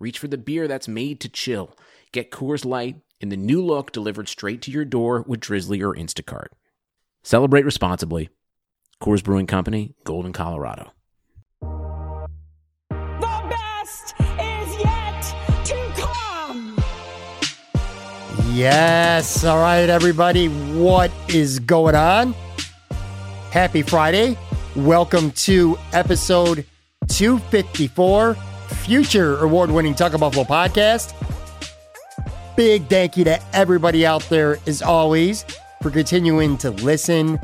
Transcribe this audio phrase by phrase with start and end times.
[0.00, 1.76] Reach for the beer that's made to chill.
[2.12, 5.92] Get Coors Light in the new look delivered straight to your door with Drizly or
[5.92, 6.50] Instacart.
[7.24, 8.28] Celebrate responsibly.
[9.02, 10.92] Coors Brewing Company, Golden, Colorado.
[11.60, 15.20] The best is yet
[15.64, 16.80] to come.
[18.52, 19.44] Yes.
[19.44, 20.46] All right, everybody.
[20.46, 22.36] What is going on?
[23.50, 24.38] Happy Friday.
[24.76, 26.64] Welcome to episode
[27.08, 28.36] 254
[28.88, 31.12] future award winning Talking Buffalo podcast.
[32.56, 35.44] Big thank you to everybody out there, as always,
[35.82, 37.36] for continuing to listen,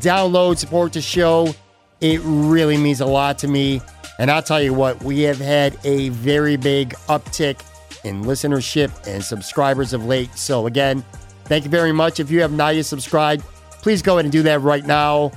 [0.00, 1.54] download, support the show.
[2.00, 3.80] It really means a lot to me.
[4.18, 7.60] And I'll tell you what, we have had a very big uptick
[8.02, 10.36] in listenership and subscribers of late.
[10.36, 11.04] So, again,
[11.44, 12.18] thank you very much.
[12.18, 13.44] If you have not yet subscribed,
[13.82, 15.30] please go ahead and do that right now.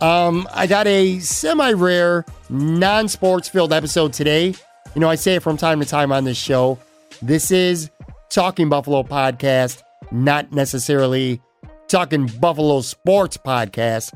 [0.00, 4.54] Um, I got a semi rare, non sports filled episode today.
[4.94, 6.78] You know, I say it from time to time on this show.
[7.22, 7.90] This is
[8.28, 11.40] Talking Buffalo podcast, not necessarily
[11.88, 14.12] Talking Buffalo Sports podcast.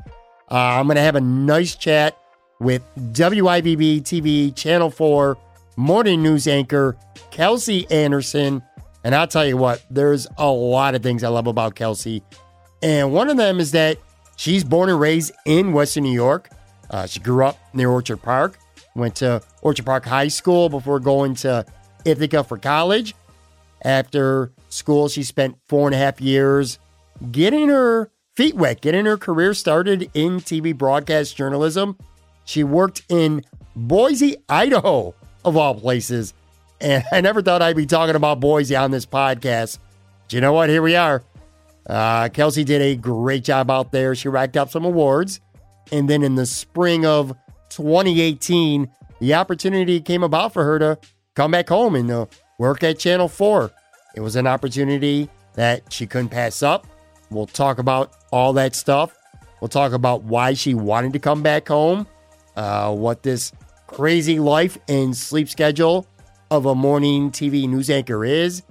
[0.51, 2.17] Uh, I'm going to have a nice chat
[2.59, 5.37] with WIVB TV Channel 4
[5.77, 6.97] morning news anchor
[7.31, 8.61] Kelsey Anderson.
[9.03, 12.23] And I'll tell you what, there's a lot of things I love about Kelsey.
[12.81, 13.97] And one of them is that
[14.37, 16.49] She's born and raised in Western New York.
[16.89, 18.57] Uh, she grew up near Orchard Park,
[18.95, 21.65] went to Orchard Park High School before going to
[22.05, 23.15] Ithaca for college.
[23.83, 26.79] After school, she spent four and a half years
[27.31, 31.97] getting her feet wet, getting her career started in TV broadcast journalism.
[32.45, 33.43] She worked in
[33.75, 35.13] Boise, Idaho,
[35.43, 36.33] of all places.
[36.81, 39.79] And I never thought I'd be talking about Boise on this podcast.
[40.23, 40.69] But you know what?
[40.69, 41.23] Here we are.
[41.87, 44.15] Uh, Kelsey did a great job out there.
[44.15, 45.39] She racked up some awards.
[45.91, 47.35] And then in the spring of
[47.69, 50.99] 2018, the opportunity came about for her to
[51.35, 52.25] come back home and uh,
[52.57, 53.71] work at Channel 4.
[54.15, 56.87] It was an opportunity that she couldn't pass up.
[57.29, 59.17] We'll talk about all that stuff.
[59.61, 62.07] We'll talk about why she wanted to come back home,
[62.55, 63.51] uh, what this
[63.87, 66.07] crazy life and sleep schedule
[66.51, 68.63] of a morning TV news anchor is,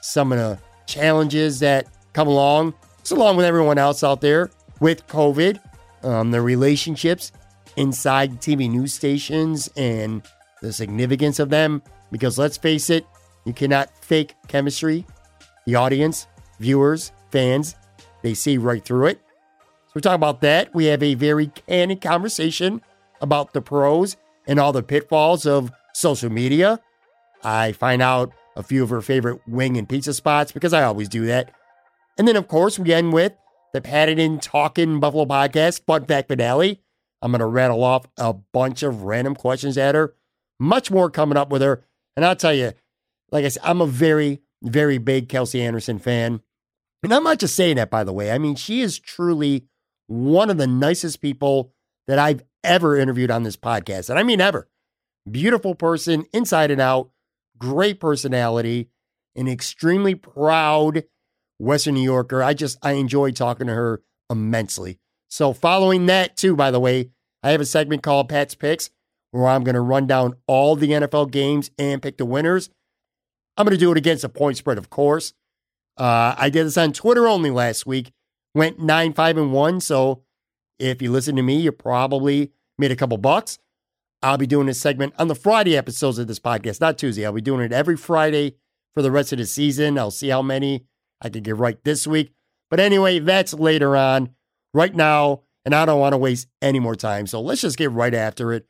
[0.00, 2.74] some of the challenges that come along,
[3.10, 5.60] along with everyone else out there with COVID,
[6.02, 7.32] um, the relationships
[7.76, 10.22] inside TV news stations and
[10.62, 11.82] the significance of them.
[12.10, 13.06] Because let's face it,
[13.44, 15.06] you cannot fake chemistry.
[15.66, 16.26] The audience,
[16.58, 17.76] viewers, fans,
[18.22, 19.20] they see right through it.
[19.86, 20.74] So we talk about that.
[20.74, 22.82] We have a very candid conversation
[23.20, 24.16] about the pros
[24.46, 26.80] and all the pitfalls of social media.
[27.44, 31.08] I find out a few of her favorite wing and pizza spots because I always
[31.08, 31.52] do that.
[32.16, 33.32] And then, of course, we end with
[33.82, 36.80] the in Talking Buffalo podcast, Fun Fact Finale.
[37.20, 40.14] I'm going to rattle off a bunch of random questions at her.
[40.60, 41.84] Much more coming up with her.
[42.16, 42.72] And I'll tell you,
[43.30, 46.40] like I said, I'm a very, very big Kelsey Anderson fan.
[47.02, 48.30] And I'm not just saying that, by the way.
[48.30, 49.66] I mean, she is truly
[50.06, 51.72] one of the nicest people
[52.06, 54.10] that I've ever interviewed on this podcast.
[54.10, 54.68] And I mean, ever.
[55.30, 57.10] Beautiful person, inside and out,
[57.58, 58.88] great personality,
[59.36, 61.04] an extremely proud
[61.58, 62.42] Western New Yorker.
[62.42, 64.98] I just, I enjoy talking to her immensely.
[65.28, 67.10] So, following that, too, by the way,
[67.42, 68.90] I have a segment called Pat's Picks
[69.30, 72.70] where I'm going to run down all the NFL games and pick the winners.
[73.56, 75.34] I'm going to do it against a point spread, of course.
[75.96, 78.12] Uh, I did this on Twitter only last week.
[78.54, 79.80] Went 9 5 and 1.
[79.80, 80.22] So,
[80.78, 83.58] if you listen to me, you probably made a couple bucks.
[84.22, 87.24] I'll be doing this segment on the Friday episodes of this podcast, not Tuesday.
[87.24, 88.56] I'll be doing it every Friday
[88.94, 89.98] for the rest of the season.
[89.98, 90.84] I'll see how many
[91.20, 92.32] I could get right this week.
[92.70, 94.30] But anyway, that's later on.
[94.74, 97.26] Right now, and I don't want to waste any more time.
[97.26, 98.66] So let's just get right after it.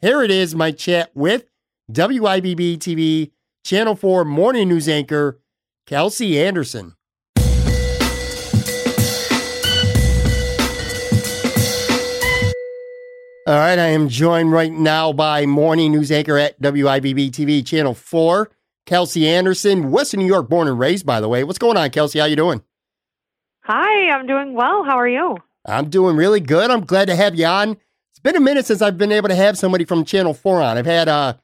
[0.00, 1.46] Here it is, my chat with
[1.90, 3.30] WIVB TV
[3.64, 5.40] Channel 4 morning news anchor,
[5.86, 6.94] Kelsey Anderson.
[13.46, 17.94] All right, I am joined right now by morning news anchor at WIVB TV Channel
[17.94, 18.50] 4,
[18.88, 21.44] Kelsey Anderson, Western New York, born and raised, by the way.
[21.44, 22.20] What's going on, Kelsey?
[22.20, 22.62] How you doing?
[23.64, 24.82] Hi, I'm doing well.
[24.82, 25.36] How are you?
[25.66, 26.70] I'm doing really good.
[26.70, 27.72] I'm glad to have you on.
[27.72, 30.78] It's been a minute since I've been able to have somebody from Channel 4 on.
[30.78, 31.34] I've had uh,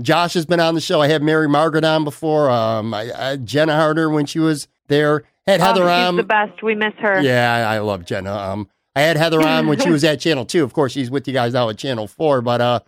[0.00, 1.02] Josh has been on the show.
[1.02, 2.48] I had Mary Margaret on before.
[2.48, 5.24] Um, I, I, Jenna Harder when she was there.
[5.48, 6.16] Had Heather oh, she's on.
[6.16, 6.62] the best.
[6.62, 7.20] We miss her.
[7.20, 8.32] Yeah, I love Jenna.
[8.32, 10.62] Um, I had Heather on when she was at Channel Two.
[10.62, 12.40] Of course, she's with you guys now at Channel Four.
[12.40, 12.80] But uh,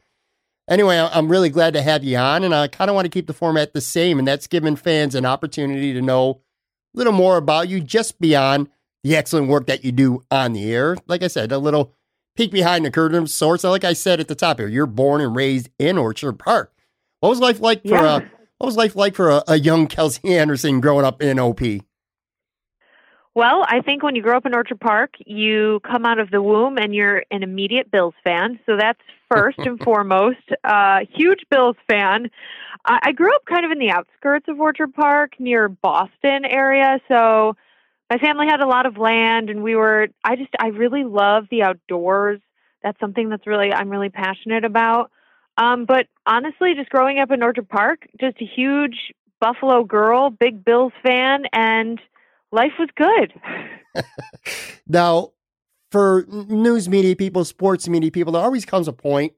[0.68, 3.26] anyway, I'm really glad to have you on, and I kind of want to keep
[3.26, 6.40] the format the same, and that's giving fans an opportunity to know
[6.94, 8.68] a little more about you, just beyond
[9.04, 10.96] the excellent work that you do on the air.
[11.06, 11.94] Like I said, a little
[12.36, 13.64] peek behind the curtain of sorts.
[13.64, 16.72] Like I said at the top here, you're born and raised in Orchard Park.
[17.20, 18.02] What was life like for Yeah.
[18.16, 18.20] uh,
[18.58, 21.60] what was life like for a, a young Kelsey Anderson growing up in OP?
[23.34, 26.40] Well, I think when you grow up in Orchard Park, you come out of the
[26.40, 28.58] womb and you're an immediate Bills fan.
[28.64, 30.38] So that's first and foremost.
[30.64, 32.30] Uh, huge Bills fan.
[32.84, 37.00] I, I grew up kind of in the outskirts of Orchard Park near Boston area.
[37.08, 37.56] So
[38.10, 41.46] my family had a lot of land and we were, I just, I really love
[41.50, 42.40] the outdoors.
[42.82, 45.10] That's something that's really, I'm really passionate about.
[45.58, 50.64] Um, but honestly, just growing up in Orchard Park, just a huge Buffalo girl, big
[50.64, 52.00] Bills fan, and
[52.52, 53.32] life was good.
[54.88, 55.32] Now,
[55.96, 59.32] for news media people, sports media people, there always comes a point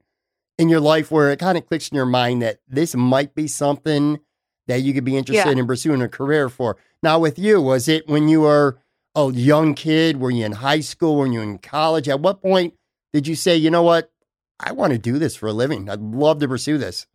[0.57, 3.47] in your life where it kind of clicks in your mind that this might be
[3.47, 4.19] something
[4.67, 5.61] that you could be interested Yeah.
[5.61, 6.75] in pursuing a career for.
[7.01, 8.77] Now, with you, was it when you were
[9.15, 10.17] a young kid?
[10.19, 11.15] Were you in high school?
[11.15, 12.09] Were you in college?
[12.09, 12.73] At what point
[13.13, 14.11] did you say, you know what?
[14.59, 15.89] I want to do this for a living.
[15.89, 17.07] I'd love to pursue this.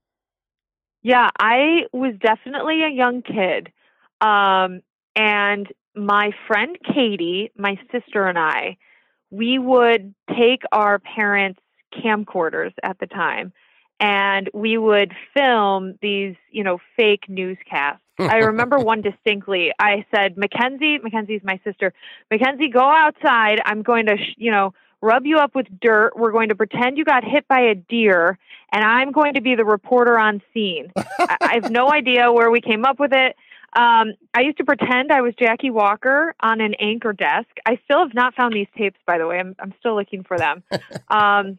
[1.02, 3.70] Yeah, I was definitely a young kid.
[4.22, 4.80] Um,
[5.14, 8.78] and my friend Katie, my sister, and I,
[9.30, 11.60] we would take our parents'
[11.92, 13.52] camcorders at the time
[14.00, 18.00] and we would film these, you know, fake newscasts.
[18.18, 19.72] I remember one distinctly.
[19.78, 21.92] I said, Mackenzie, Mackenzie's my sister,
[22.30, 23.60] Mackenzie, go outside.
[23.64, 26.12] I'm going to, sh- you know, rub you up with dirt.
[26.16, 28.38] We're going to pretend you got hit by a deer,
[28.72, 30.92] and I'm going to be the reporter on scene.
[30.96, 33.36] I, I have no idea where we came up with it.
[33.74, 37.48] Um, I used to pretend I was Jacquie Walker on an anchor desk.
[37.66, 39.38] I still have not found these tapes, by the way.
[39.38, 40.62] I'm I'm still looking for them.
[41.08, 41.58] Um,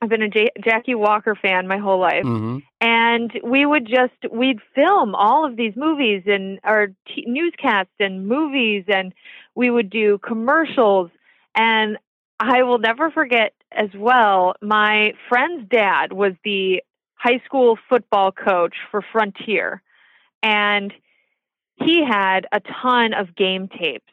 [0.00, 4.32] I've been a J- Jacquie Walker fan my whole life hmm and we would just
[4.32, 9.12] we'd film all of these movies and our t- newscasts and movies and
[9.54, 11.10] we would do commercials
[11.54, 11.98] and
[12.38, 16.82] i will never forget as well my friend's dad was the
[17.14, 19.82] high school football coach for frontier
[20.42, 20.92] and
[21.80, 24.04] he had a ton of game tapes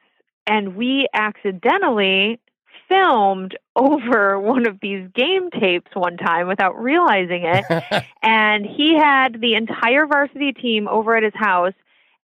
[0.47, 2.39] and we accidentally
[2.87, 7.65] filmed over one of these game tapes one time without realizing it
[8.21, 11.73] and he had the entire varsity team over at his house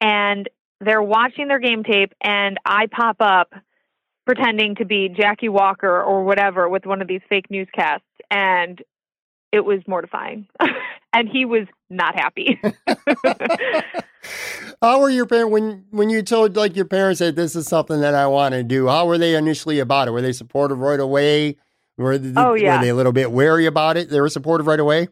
[0.02, 0.50] and
[0.82, 3.54] they're watching their game tape and I pop up
[4.26, 8.82] pretending to be Jacquie Walker or whatever with one of these fake newscasts and
[9.52, 10.48] it was mortifying
[11.14, 12.60] and he was not happy.
[14.82, 18.02] How were your parents when when you told like your parents that this is something
[18.02, 18.88] that I want to do?
[18.88, 20.12] How were they initially about it?
[20.12, 21.58] Were they supportive right away?
[21.98, 22.78] Were they, Oh, yeah.
[22.78, 24.10] were they a little bit wary about it?
[24.10, 25.08] They were supportive right away.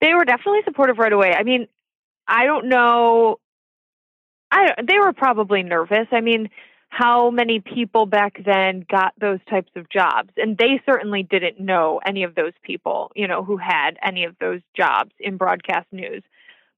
[0.00, 1.32] they were definitely supportive right away.
[1.36, 1.66] I mean,
[2.26, 3.38] I don't know.
[4.50, 6.06] I they were probably nervous.
[6.12, 6.50] I mean,
[6.88, 10.30] how many people back then got those types of jobs?
[10.36, 14.36] And they certainly didn't know any of those people, you know, who had any of
[14.40, 16.22] those jobs in broadcast news.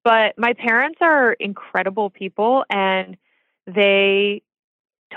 [0.04, 3.16] But my parents are incredible people and
[3.66, 4.42] they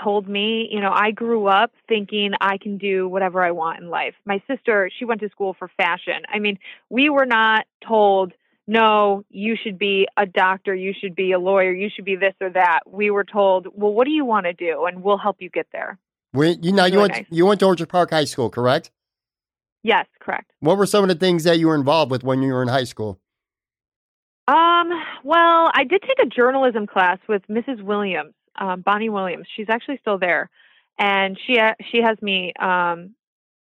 [0.02, 3.90] told me, you know, I grew up thinking I can do whatever I want in
[3.90, 4.14] life.
[4.24, 6.22] My sister, she went to school for fashion.
[6.32, 8.32] I mean, we were not told,
[8.66, 12.34] no, you should be a doctor, you should be a lawyer, you should be this
[12.40, 12.80] or that.
[12.86, 14.86] We were told, well, what do you want to do?
[14.86, 15.98] And we'll help you get there.
[16.34, 17.24] You now you Really went nice.
[17.30, 18.90] you went to Orchard Park High School, correct?
[19.82, 20.52] Yes, correct.
[20.60, 22.68] What were some of the things that you were involved with when you were in
[22.68, 23.20] high school?
[24.48, 24.90] Um,
[25.24, 27.82] well, I did take a journalism class with Mrs.
[27.82, 29.46] Williams, um, Bonnie Williams.
[29.54, 30.48] She's actually still there,
[30.98, 33.14] and she ha- she has me um,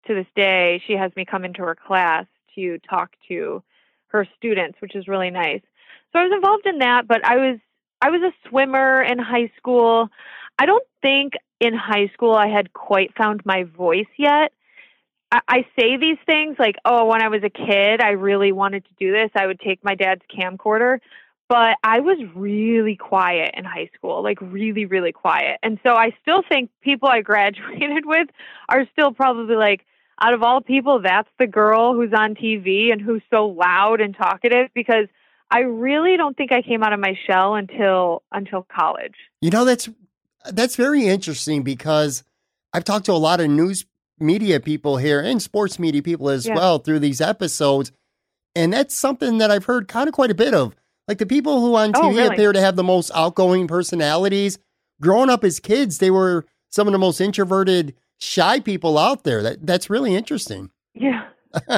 [0.06, 0.82] to this day.
[0.86, 3.62] She has me come into her class to talk to
[4.08, 5.62] her students, which is really nice.
[6.12, 7.58] So I was involved in that, but I was
[8.02, 10.10] I was a swimmer in high school.
[10.58, 14.52] I don't think in high school I had quite found my voice yet.
[15.32, 18.90] I, say these things like, oh, when I was a kid, I really wanted to
[18.98, 19.30] do this.
[19.34, 20.98] I would take my dad's camcorder,
[21.48, 25.58] but I was really quiet in high school, like really, really quiet.
[25.62, 28.28] And so I still think people I graduated with
[28.68, 29.84] are still probably like,
[30.22, 34.16] out of all people, that's the girl who's on TV and who's so loud and
[34.16, 35.06] talkative because
[35.50, 39.14] I really don't think I came out of my shell until until college.
[39.40, 39.88] You know that's
[40.52, 42.22] that's very interesting because
[42.72, 43.84] I've talked to a lot of news
[44.18, 46.54] media people here and sports media people as Yeah.
[46.54, 47.92] well through these episodes.
[48.54, 50.76] And that's something that I've heard kind of quite a bit of.
[51.08, 52.34] Like the people who on Oh, TV really?
[52.34, 54.58] appear to have the most outgoing personalities,
[55.00, 59.42] growing up as kids, they were some of the most introverted, shy people out there.
[59.42, 60.70] That that's really interesting.
[60.94, 61.26] Yeah.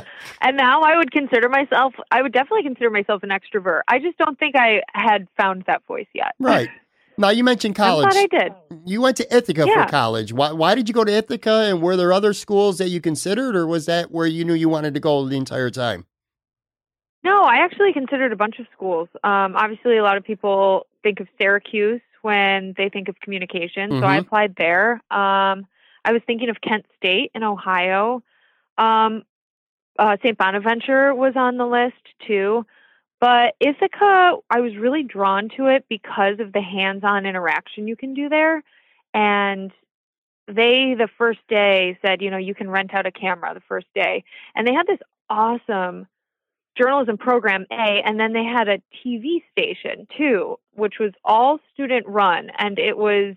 [0.40, 3.80] and now I would consider myself, I would definitely consider myself an extrovert.
[3.88, 6.34] I just don't think I had found that voice yet.
[6.38, 6.68] Right.
[7.18, 8.10] Now you mentioned college.
[8.10, 8.54] glad I did.
[8.84, 9.84] You went to Ithaca Yeah.
[9.86, 10.32] for college.
[10.32, 13.56] Why why did you go to Ithaca and were there other schools that you considered
[13.56, 16.06] or was that where you knew you wanted to go the entire time?
[17.24, 19.08] No, I actually considered a bunch of schools.
[19.24, 24.06] Um, obviously, a lot of people think of Syracuse when they think of communication, so
[24.06, 24.20] I Mhm.
[24.20, 25.00] applied there.
[25.10, 25.66] Um,
[26.04, 28.22] I was thinking of Kent State in Ohio.
[28.78, 29.24] Um,
[29.98, 30.36] uh, St.
[30.38, 31.96] Bonaventure was on the list
[32.26, 32.64] too.
[33.20, 37.96] But Ithaca, I was really drawn to it because of the hands on interaction you
[37.96, 38.62] can do there.
[39.14, 39.72] And
[40.46, 43.86] they, the first day, said, you know, you can rent out a camera the first
[43.94, 44.24] day.
[44.54, 46.06] And they had this awesome
[46.76, 52.06] journalism program A, and then they had a TV station too, which was all student
[52.06, 53.34] run, and it was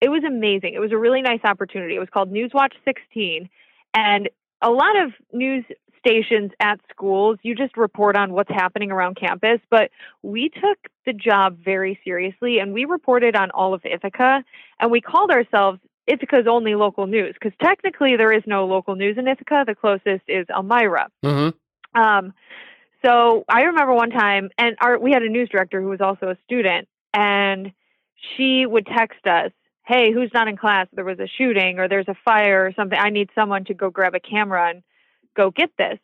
[0.00, 0.72] it was amazing.
[0.74, 1.94] It was a really nice opportunity.
[1.94, 3.50] It was called Newswatch 16,
[3.94, 4.30] and
[4.62, 5.64] a lot of news
[6.00, 9.90] stations at schools you just report on what's happening around campus, but
[10.22, 14.42] we took the job very seriously, and we reported on all of Ithaca,
[14.80, 19.16] and we called ourselves Ithaca's only local news because technically there is no local news
[19.16, 19.64] in Ithaca.
[19.66, 21.08] The closest is Elmira.
[21.24, 22.00] Mm-hmm.
[22.00, 22.32] Um,
[23.04, 26.28] so I remember one time, and our we had a news director who was also
[26.28, 27.72] a student, and
[28.36, 29.52] she would text us,
[29.86, 30.88] "Hey, who's not in class?
[30.92, 32.98] There was a shooting, or there's a fire, or something.
[32.98, 34.82] I need someone to go grab a camera and
[35.36, 35.98] go get this."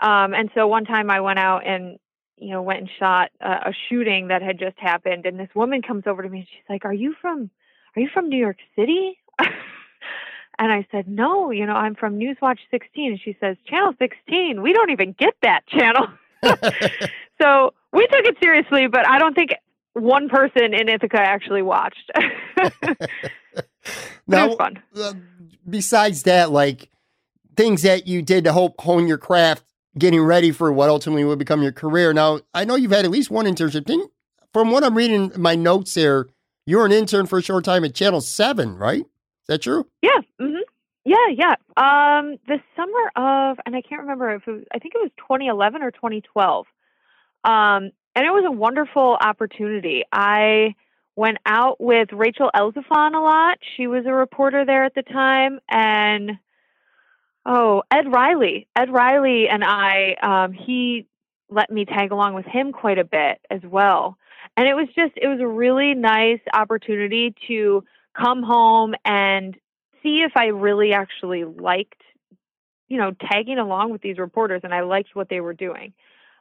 [0.00, 1.98] Um, and so one time I went out and
[2.36, 5.82] you know went and shot a, a shooting that had just happened, and this woman
[5.82, 7.50] comes over to me and she's like, "Are you from?
[7.96, 9.18] Are you from New York City?"
[10.58, 13.12] And I said, No, you know, I'm from Newswatch 16.
[13.12, 16.06] And she says, Channel 16, we don't even get that channel.
[17.40, 19.50] so we took it seriously, but I don't think
[19.94, 22.10] one person in Ithaca actually watched.
[24.26, 25.14] Now, uh,
[25.68, 26.88] besides that, like
[27.56, 29.64] things that you did to hope hone your craft,
[29.98, 32.12] getting ready for what ultimately would become your career.
[32.12, 33.84] Now, I know you've had at least one internship.
[33.84, 34.10] Didn't,
[34.52, 36.28] from what I'm reading my notes here,
[36.66, 39.00] you were an intern for a short time at Channel 7, right?
[39.00, 39.86] Is that true?
[40.02, 40.20] Yeah.
[40.38, 40.56] hmm
[41.04, 41.54] Yeah, yeah.
[41.76, 45.10] Um, the summer of, and I can't remember if it was, I think it was
[45.18, 46.66] 2011 or 2012.
[47.44, 50.04] Um, and it was a wonderful opportunity.
[50.12, 50.74] I
[51.16, 53.58] went out with Rachel Elzufon a lot.
[53.76, 56.32] She was a reporter there at the time, and
[57.44, 58.66] oh, Ed Riley.
[58.76, 61.06] Ed Riley and I, um, he
[61.50, 64.16] let me tag along with him quite a bit as well.
[64.56, 67.84] And it was just, it was a really nice opportunity to
[68.18, 69.56] come home and
[70.02, 72.00] see if I really actually liked,
[72.88, 75.92] you know, tagging along with these reporters and I liked what they were doing.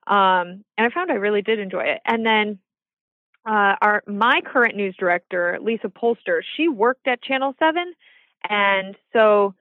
[0.08, 2.02] Um, and I found I really did enjoy it.
[2.06, 2.60] And then
[3.46, 7.94] uh, our my current news director, Lisa Polster, she worked at Channel Seven,
[8.48, 9.56] and so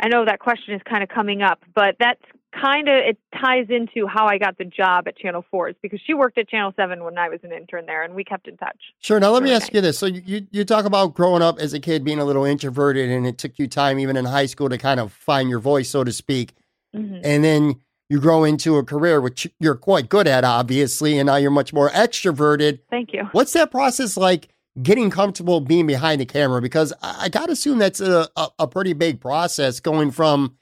[0.00, 2.20] I know that question is kind of coming up, but that's
[2.60, 6.00] kind of it ties into how I got the job at Channel Four, is because
[6.06, 8.56] she worked at Channel Seven when I was an intern there, and we kept in
[8.56, 8.78] touch.
[9.00, 9.20] Sure.
[9.20, 9.98] Now, let me ask you this.
[9.98, 13.26] So, you, you talk about growing up as a kid being a little introverted, and
[13.26, 16.04] it took you time, even in high school, to kind of find your voice, so
[16.04, 16.54] to speak.
[16.94, 21.26] hmm And then you grow into a career, which you're quite good at, obviously, and
[21.26, 22.80] now you're much more extroverted.
[22.90, 23.24] Thank you.
[23.32, 24.48] What's that process like
[24.82, 26.60] getting comfortable being behind the camera?
[26.60, 30.56] Because I, I got to assume that's a, a, a pretty big process going from,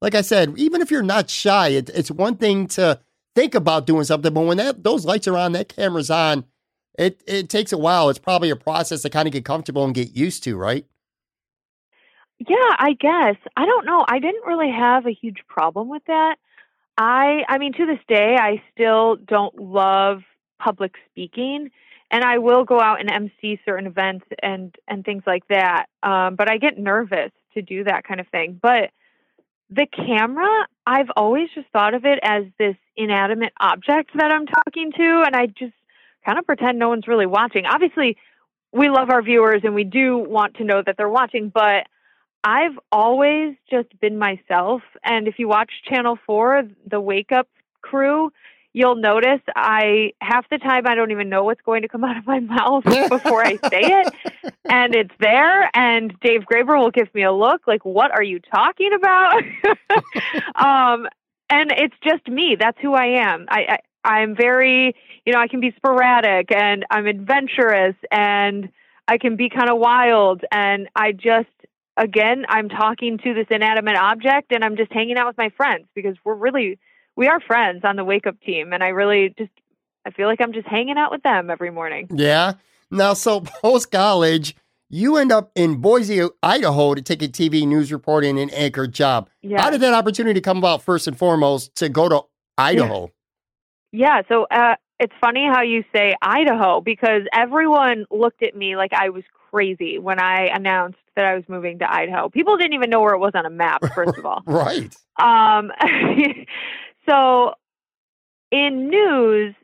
[0.00, 3.00] like I said, even if you're not shy, it, it's one thing to
[3.34, 6.44] think about doing something, but when that those lights are on, that camera's on,
[6.98, 8.10] it, it takes a while.
[8.10, 10.84] It's probably a process to kind of get comfortable and get used to, right?
[12.38, 13.36] Yeah, I guess.
[13.56, 14.04] I don't know.
[14.08, 16.36] I didn't really have a huge problem with that.
[16.98, 20.22] I I mean to this day I still don't love
[20.58, 21.70] public speaking
[22.12, 25.86] and I will go out and MC certain events and and things like that.
[26.02, 28.60] Um but I get nervous to do that kind of thing.
[28.62, 28.90] But
[29.70, 34.92] the camera, I've always just thought of it as this inanimate object that I'm talking
[34.92, 35.72] to and I just
[36.24, 37.64] kind of pretend no one's really watching.
[37.66, 38.16] Obviously,
[38.72, 41.86] we love our viewers and we do want to know that they're watching, but
[42.44, 44.82] I've always just been myself.
[45.04, 47.48] And if you watch Channel 4, the Wake Up
[47.82, 48.30] crew,
[48.72, 52.16] you'll notice I half the time I don't even know what's going to come out
[52.16, 54.14] of my mouth before I say it.
[54.64, 55.70] And it's there.
[55.74, 59.42] And Dave Greber will give me a look like, what are you talking about?
[60.54, 61.06] um,
[61.50, 62.56] and it's just me.
[62.58, 63.46] That's who I am.
[63.48, 64.94] I, I, I'm very,
[65.26, 68.70] you know, I can be sporadic and I'm adventurous and
[69.06, 70.42] I can be kind of wild.
[70.50, 71.50] And I just,
[71.96, 75.86] again, I'm talking to this inanimate object and I'm just hanging out with my friends
[75.94, 76.78] because we're really,
[77.16, 79.50] we are friends on the Wake Up team, and I really just
[80.04, 82.08] I feel like I'm just hanging out with them every morning.
[82.12, 82.54] Yeah.
[82.90, 84.56] Now, so post college,
[84.90, 89.30] you end up in Boise, Idaho to take a TV news reporting and anchor job.
[89.42, 89.60] Yeah.
[89.60, 92.22] How did that opportunity come about, first and foremost, to go to
[92.58, 93.10] Idaho?
[93.92, 98.92] Yeah, so uh, it's funny how you say Idaho because everyone looked at me like
[98.92, 102.28] I was crazy when I announced that I was moving to Idaho.
[102.30, 104.42] People didn't even know where it was on a map, first of all.
[104.46, 104.94] Right.
[105.20, 105.70] Um,
[107.08, 107.54] so
[108.50, 109.54] in news,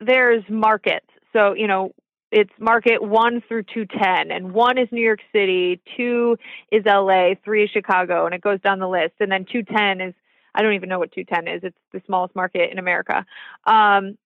[0.00, 1.06] there's markets.
[1.32, 1.92] So, you know,
[2.30, 6.38] it's market one through 210, and one is New York City, two
[6.70, 9.12] is LA, three is Chicago, and it goes down the list.
[9.20, 10.14] And then 210 is,
[10.54, 11.60] I don't even know what 210 is.
[11.62, 13.26] It's the smallest market in America.
[13.66, 14.16] Um,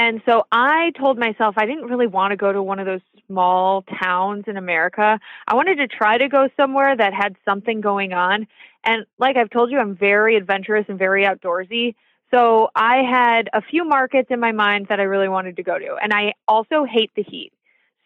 [0.00, 3.02] and so I told myself I didn't really want to go to one of those
[3.26, 5.20] small towns in America.
[5.46, 8.46] I wanted to try to go somewhere that had something going on.
[8.82, 11.96] And like I've told you, I'm very adventurous and very outdoorsy.
[12.30, 15.78] So I had a few markets in my mind that I really wanted to go
[15.78, 15.96] to.
[16.02, 17.52] And I also hate the heat.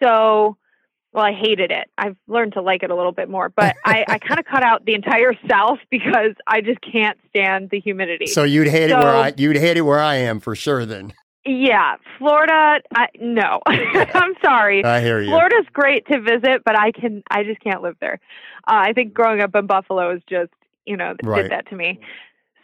[0.03, 0.57] So,
[1.13, 1.89] well, I hated it.
[1.97, 4.65] I've learned to like it a little bit more, but I, I kind of cut
[4.65, 8.27] out the entire South because I just can't stand the humidity.
[8.27, 10.85] So you'd hate it where I you'd hate it where I am for sure.
[10.85, 11.13] Then
[11.45, 14.85] yeah, Florida, I, no, I'm sorry.
[14.85, 15.29] I hear you.
[15.31, 18.21] Florida's great to visit, but I can, I just can't live there.
[18.67, 20.53] Uh, I think growing up in Buffalo is just,
[20.87, 21.43] you know, Right.
[21.43, 22.01] did that to me.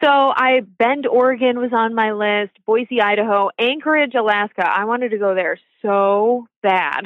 [0.03, 2.53] So I Bend, Oregon was on my list.
[2.65, 4.67] Boise, Idaho, Anchorage, Alaska.
[4.67, 7.03] I wanted to go there so bad,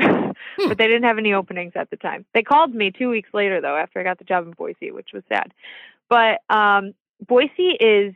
[0.58, 2.24] but they didn't have any openings at the time.
[2.34, 5.08] They called me two weeks later though, after I got the job in Boise, which
[5.12, 5.52] was sad.
[6.08, 6.94] But um,
[7.26, 8.14] Boise is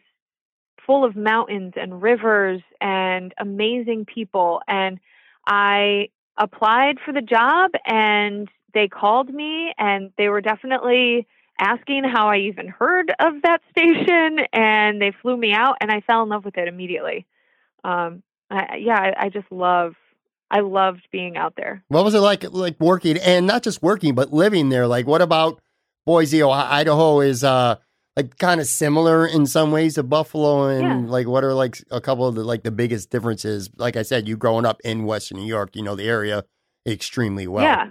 [0.89, 4.63] full of mountains and rivers and amazing people.
[4.67, 4.99] And
[5.47, 11.27] I applied for the job and they called me and they were definitely
[11.61, 16.01] asking how I even heard of that station and they flew me out and I
[16.01, 17.27] fell in love with it immediately.
[17.85, 19.95] Um, I, yeah, I, I just love,
[20.51, 21.85] I loved being out there.
[21.89, 24.87] What was it like like working and not just working but living there?
[24.87, 25.61] Like what about
[26.07, 27.77] Boise, Idaho is uh
[28.19, 31.11] like kind of similar in some ways to Buffalo and Yeah.
[31.11, 33.71] like what are like a couple of the like the biggest differences?
[33.77, 36.45] Like I said, you growing up in Western New York, you know the area
[36.85, 37.65] extremely well.
[37.65, 37.91] Yeah.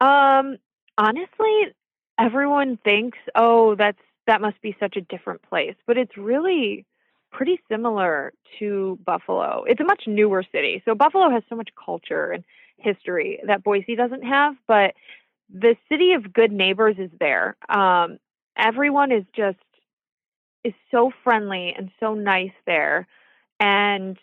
[0.00, 0.56] Um,
[0.98, 1.72] honestly,
[2.18, 6.84] everyone thinks, oh, that's that must be such a different place, but it's really
[7.30, 9.62] pretty similar to Buffalo.
[9.68, 12.42] It's a much newer city, so Buffalo has so much culture and
[12.78, 14.94] history that Boise doesn't have, but
[15.48, 17.56] the city of good neighbors is there.
[17.68, 18.18] Um,
[18.56, 19.58] everyone is just
[20.64, 23.06] is so friendly and so nice there,
[23.60, 24.18] and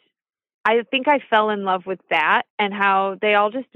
[0.65, 3.67] I think I fell in love with that and how they all just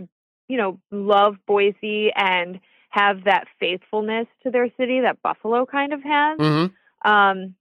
[0.47, 6.01] you know, love Boise and have that faithfulness to their city that Buffalo kind of
[6.03, 6.39] has.
[6.39, 7.09] Mm-hmm.
[7.09, 7.55] Um,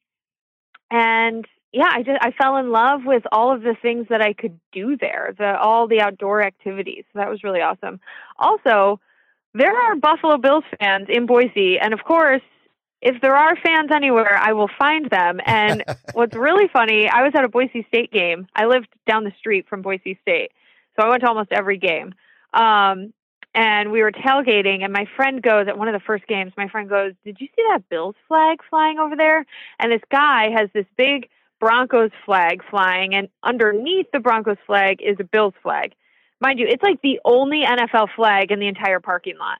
[0.90, 4.32] and yeah, I just I fell in love with all of the things that I
[4.32, 7.04] could do there, the all the outdoor activities.
[7.12, 8.00] So that was really awesome.
[8.38, 9.00] Also,
[9.52, 12.42] there are Buffalo Bills fans in Boise, and of course,
[13.00, 15.40] if there are fans anywhere, I will find them.
[15.44, 18.46] And what's really funny, I was at a Boise State game.
[18.54, 20.52] I lived down the street from Boise State,
[20.96, 22.14] so I went to almost every game.
[22.54, 23.12] Um,
[23.54, 26.52] and we were tailgating, and my friend goes at one of the first games.
[26.58, 29.46] My friend goes, "Did you see that Bills flag flying over there?"
[29.78, 31.28] And this guy has this big
[31.58, 35.94] Broncos flag flying, and underneath the Broncos flag is a Bills flag.
[36.38, 39.58] Mind you, it's like the only NFL flag in the entire parking lot.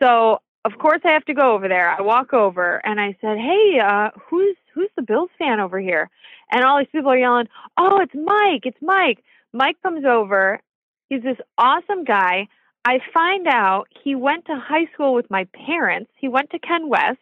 [0.00, 1.90] So of course I have to go over there.
[1.90, 6.10] I walk over and I said, "Hey, uh, who's who's the Bills fan over here?"
[6.50, 8.66] And all these people are yelling, "Oh, it's Mike!
[8.66, 9.22] It's Mike!"
[9.52, 10.60] Mike comes over.
[11.08, 12.48] He's this awesome guy.
[12.84, 16.10] I find out he went to high school with my parents.
[16.16, 17.18] He went to Ken West.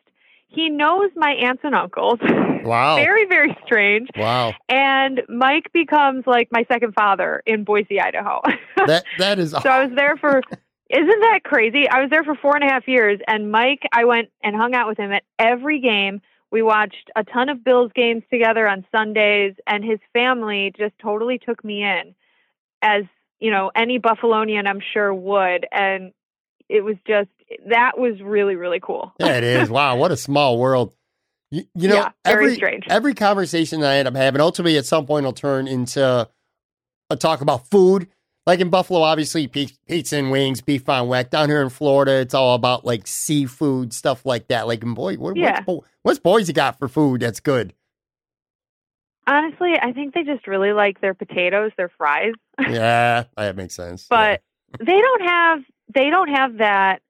[0.49, 2.19] He knows my aunts and uncles.
[2.65, 2.97] Wow.
[3.05, 4.09] very, very strange.
[4.17, 4.53] Wow.
[4.69, 8.41] And Mike becomes like my second father in Boise, Idaho.
[8.87, 10.41] That that is so I was there for,
[10.91, 11.89] isn't that crazy?
[11.89, 13.21] I was there for four and a half years.
[13.27, 16.21] And Mike, I went and hung out with him at every game.
[16.51, 21.39] We watched a ton of Bills games together on Sundays, and his family just totally
[21.39, 22.15] took me in
[22.83, 23.05] as,
[23.39, 25.67] you know, any Buffalonian I'm sure would.
[25.71, 26.13] And
[26.69, 27.29] it was just,
[27.69, 29.13] that was really, really cool.
[29.21, 29.71] Yeah, it is.
[29.71, 30.93] Wow, what a small world.
[31.53, 32.85] You, you know, Yeah, very every strange.
[32.89, 36.29] every conversation that I end up having, ultimately at some point will turn into
[37.11, 38.09] a talk about food.
[38.51, 41.31] Like in Buffalo, obviously pizza and wings, beef on weck.
[41.31, 44.67] Down here in Florida, it's all about like seafood stuff like that.
[44.67, 45.63] Like in boy, what, Yeah.
[45.67, 47.75] what's, what's Boise got for food that's good?
[49.25, 52.33] Honestly, I think they just really like their potatoes, their fries.
[52.59, 54.09] yeah, that makes sense.
[54.11, 54.43] but
[54.81, 55.59] they don't have
[55.95, 57.03] they don't have that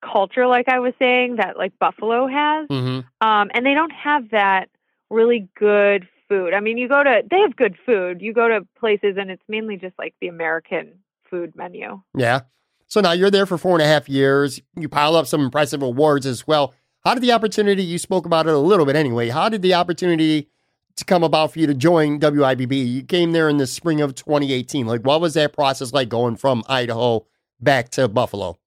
[0.00, 2.68] culture like I was saying that like Buffalo has.
[2.70, 4.70] hmm Um, and they don't have that
[5.10, 6.54] really good food.
[6.54, 8.20] I mean, you go to they have good food.
[8.20, 10.98] You go to places and it's mainly just like the American
[11.30, 12.00] food menu.
[12.16, 12.40] Yeah.
[12.88, 14.60] So now you're there for four and a half years.
[14.76, 16.74] You pile up some impressive awards as well.
[17.04, 19.74] How did the opportunity, you spoke about it a little bit anyway, how did the
[19.74, 20.48] opportunity
[20.96, 22.86] to come about for you to join WIVB?
[22.86, 24.86] You came there in the spring of 2018.
[24.86, 27.26] Like, what was that process like going from Idaho
[27.60, 28.58] back to Buffalo?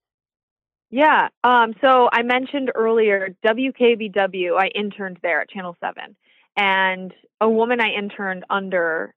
[0.89, 1.27] Yeah.
[1.43, 6.15] Um, so I mentioned earlier WKBW, I interned there at Channel 7.
[6.59, 9.15] And a woman I interned under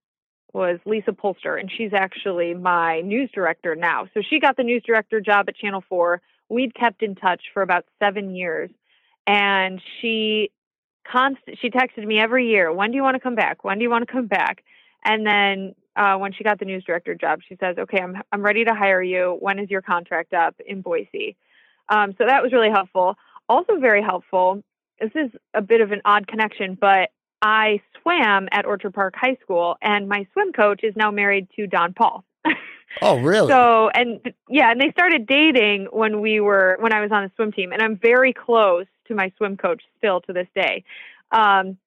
[0.53, 4.07] was Lisa Polster, and she's actually my news director now.
[4.15, 6.21] So she got the news director job at Channel 4.
[6.49, 8.71] We'd kept in touch for about seven years.
[9.27, 10.53] And she
[11.11, 13.65] constant she texted me every year, when do you want to come back?
[13.65, 14.63] When do you want to come back?
[15.05, 18.43] And then uh, when she got the news director job, she says, "Okay, I'm I'm
[18.43, 19.37] ready to hire you.
[19.41, 21.37] When is your contract up in Boise?"
[21.89, 23.17] Um, so that was really helpful.
[23.49, 24.63] Also very helpful.
[25.01, 27.11] This is a bit of an odd connection, but
[27.43, 31.67] I swam at Orchard Park High School, and my swim coach is now married to
[31.67, 32.25] Don Paul.
[33.01, 33.49] Oh, really?
[33.49, 37.31] So, and yeah, and they started dating when we were when I was on the
[37.37, 40.85] swim team, and I'm very close to my swim coach still to this day.
[41.31, 41.79] Um,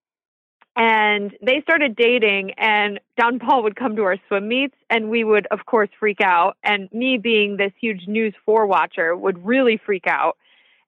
[0.75, 5.23] and they started dating, and Don Paul would come to our swim meets, and we
[5.23, 6.57] would, of course, freak out.
[6.63, 10.37] And me being this huge News Four watcher would really freak out.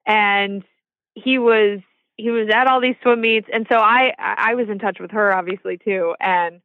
[0.04, 0.64] And
[1.14, 1.80] he was
[2.18, 5.12] he was at all these swim meets, and so I I was in touch with
[5.12, 6.60] her obviously too, and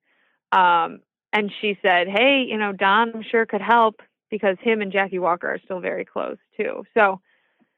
[0.51, 0.99] um
[1.31, 5.19] and she said, hey, you know, Don I'm sure could help because him and Jacquie
[5.19, 6.83] Walker are still very close too.
[6.95, 7.21] So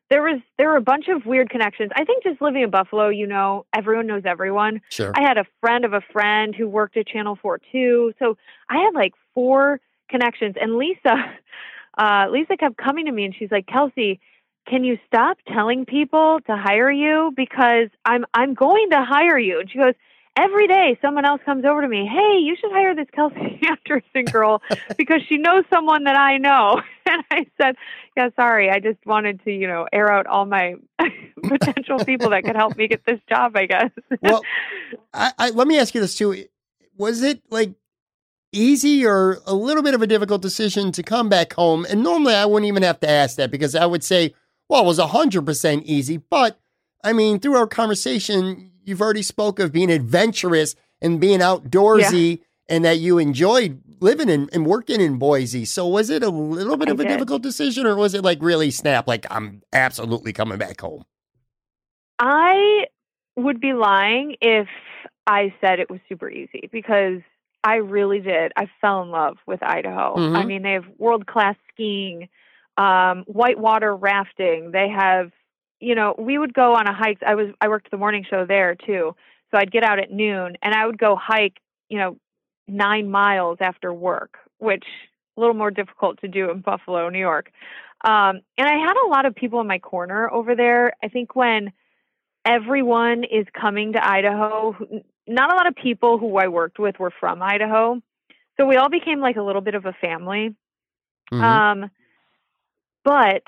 [0.09, 1.91] there was there were a bunch of weird connections.
[1.95, 4.81] I think just living in Buffalo, you know, everyone knows everyone.
[4.89, 5.11] Sure.
[5.13, 8.13] I had a friend of a friend who worked at Channel 4 too.
[8.19, 8.37] So
[8.69, 11.15] I had like four connections and Lisa
[11.97, 14.19] uh Lisa kept coming to me and she's like, "Kelsey,
[14.67, 19.59] can you stop telling people to hire you because I'm I'm going to hire you."
[19.59, 19.93] And she goes,
[20.37, 24.25] every day someone else comes over to me, hey, you should hire this Kelsey Anderson
[24.25, 24.61] girl
[24.97, 26.81] because she knows someone that I know.
[27.07, 27.75] And I said,
[28.17, 30.73] yeah, sorry, I just wanted to, you know, air out all my
[31.43, 33.91] potential people that could help me get this job, I guess.
[34.23, 34.41] well,
[35.13, 36.45] I, I, let me ask you this too.
[36.97, 37.75] Was it like
[38.51, 41.85] easy or a little bit of a difficult decision to come back home?
[41.87, 44.33] And normally I wouldn't even have to ask that because I would say,
[44.69, 46.17] well, it was 100% easy.
[46.17, 46.59] But
[47.03, 52.43] I mean, through our conversation, you've already spoke of being adventurous and being outdoorsy yeah.
[52.69, 55.65] and that you enjoyed living in and working in Boise.
[55.65, 58.39] So was it a little bit I of a difficult decision or was it like
[58.41, 61.05] really snap like I'm absolutely coming back home?
[62.19, 62.85] I
[63.35, 64.67] would be lying if
[65.27, 67.21] I said it was super easy because
[67.63, 68.51] I really did.
[68.55, 70.15] I fell in love with Idaho.
[70.15, 70.35] Mhm.
[70.35, 72.29] I mean, they have world class skiing,
[72.77, 74.71] um, whitewater rafting.
[74.71, 75.31] They have,
[75.79, 77.19] you know, we would go on a hike.
[77.25, 79.15] I was I worked the morning show there too,
[79.51, 81.59] so I'd get out at noon and I would go hike,
[81.89, 82.17] you know,
[82.67, 84.85] nine miles after work, which
[85.37, 87.51] a little more difficult to do in Buffalo, New York.
[88.03, 90.93] Um, and I had a lot of people in my corner over there.
[91.03, 91.71] I think when
[92.45, 94.75] everyone is coming to Idaho,
[95.27, 98.01] not a lot of people who I worked with were from Idaho.
[98.57, 100.55] So we all became like a little bit of a family.
[101.31, 101.41] Mhm.
[101.41, 101.91] Um,
[103.05, 103.43] but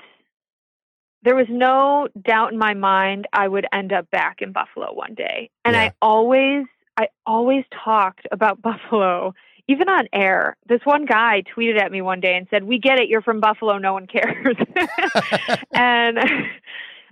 [1.22, 5.14] there was no doubt in my mind I would end up back in Buffalo one
[5.14, 5.50] day.
[5.64, 5.82] And Yeah.
[5.82, 6.66] I always,
[6.96, 9.34] I always talked about Buffalo,
[9.68, 10.56] even on air.
[10.68, 13.40] This one guy tweeted at me one day and said, We get it, you're from
[13.40, 14.56] Buffalo, no one cares.
[15.74, 16.18] and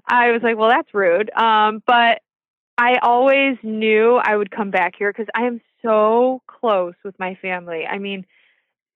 [0.08, 1.30] I was like, Well, that's rude.
[1.36, 2.22] Um, but
[2.78, 7.34] I always knew I would come back here because I am so close with my
[7.42, 7.86] family.
[7.86, 8.26] I mean,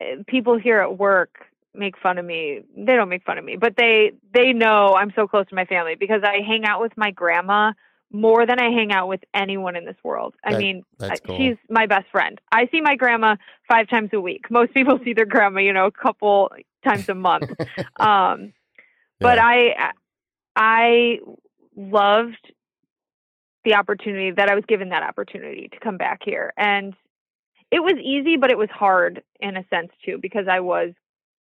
[0.00, 2.60] eh, people here at work make fun of me.
[2.76, 5.64] They don't make fun of me, but they they know I'm so close to my
[5.64, 7.72] family because I hang out with my grandma
[8.12, 10.34] more than I hang out with anyone in this world.
[10.44, 10.82] I That- mean,
[11.24, 11.36] cool.
[11.36, 12.40] she's my best friend.
[12.50, 13.36] I see my grandma
[13.68, 14.50] 5 times a week.
[14.50, 16.50] Most people see their grandma, you know, a couple
[16.84, 17.50] times a month.
[18.00, 18.52] um
[19.20, 19.46] but Yeah.
[19.46, 19.90] I
[20.56, 21.18] I
[21.76, 22.52] loved
[23.64, 26.52] the opportunity that I was given that opportunity to come back here.
[26.56, 26.94] And
[27.70, 30.92] it was easy, but it was hard in a sense too, because I was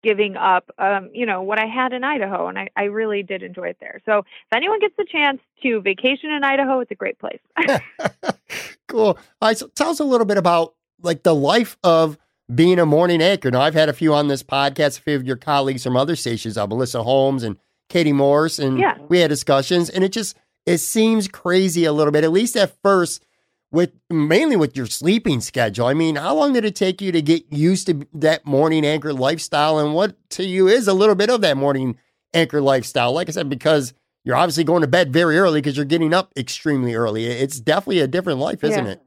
[0.04, 3.44] giving up um, you know, what I had in Idaho and I, I really did
[3.44, 4.00] enjoy it there.
[4.06, 7.40] So if anyone gets the chance to vacation in Idaho, it's a great place.
[8.88, 9.18] cool.
[9.42, 12.18] All right, so tell us a little bit about like the life of
[12.54, 13.52] being a morning anchor.
[13.52, 16.16] Now, I've had a few on this podcast, a few of your colleagues from other
[16.16, 17.58] stations, uh, Melissa Holmes and
[17.90, 18.98] Katie Morse, and Yeah.
[19.10, 22.74] we had discussions, and it just it seems crazy a little bit, at least at
[22.84, 23.24] first,
[23.72, 25.86] with mainly with your sleeping schedule.
[25.88, 29.14] I mean, how long did it take you to get used to that morning anchor
[29.14, 31.98] lifestyle, and what to you is a little bit of that morning
[32.34, 33.12] anchor lifestyle?
[33.14, 36.32] Like I said, because you're obviously going to bed very early because you're getting up
[36.38, 37.26] extremely early.
[37.26, 38.92] It's definitely a different life, isn't Yeah.
[38.94, 39.02] it?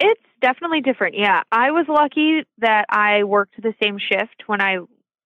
[0.00, 1.14] it's definitely different.
[1.16, 4.72] Yeah, I was lucky that I worked the same shift when I,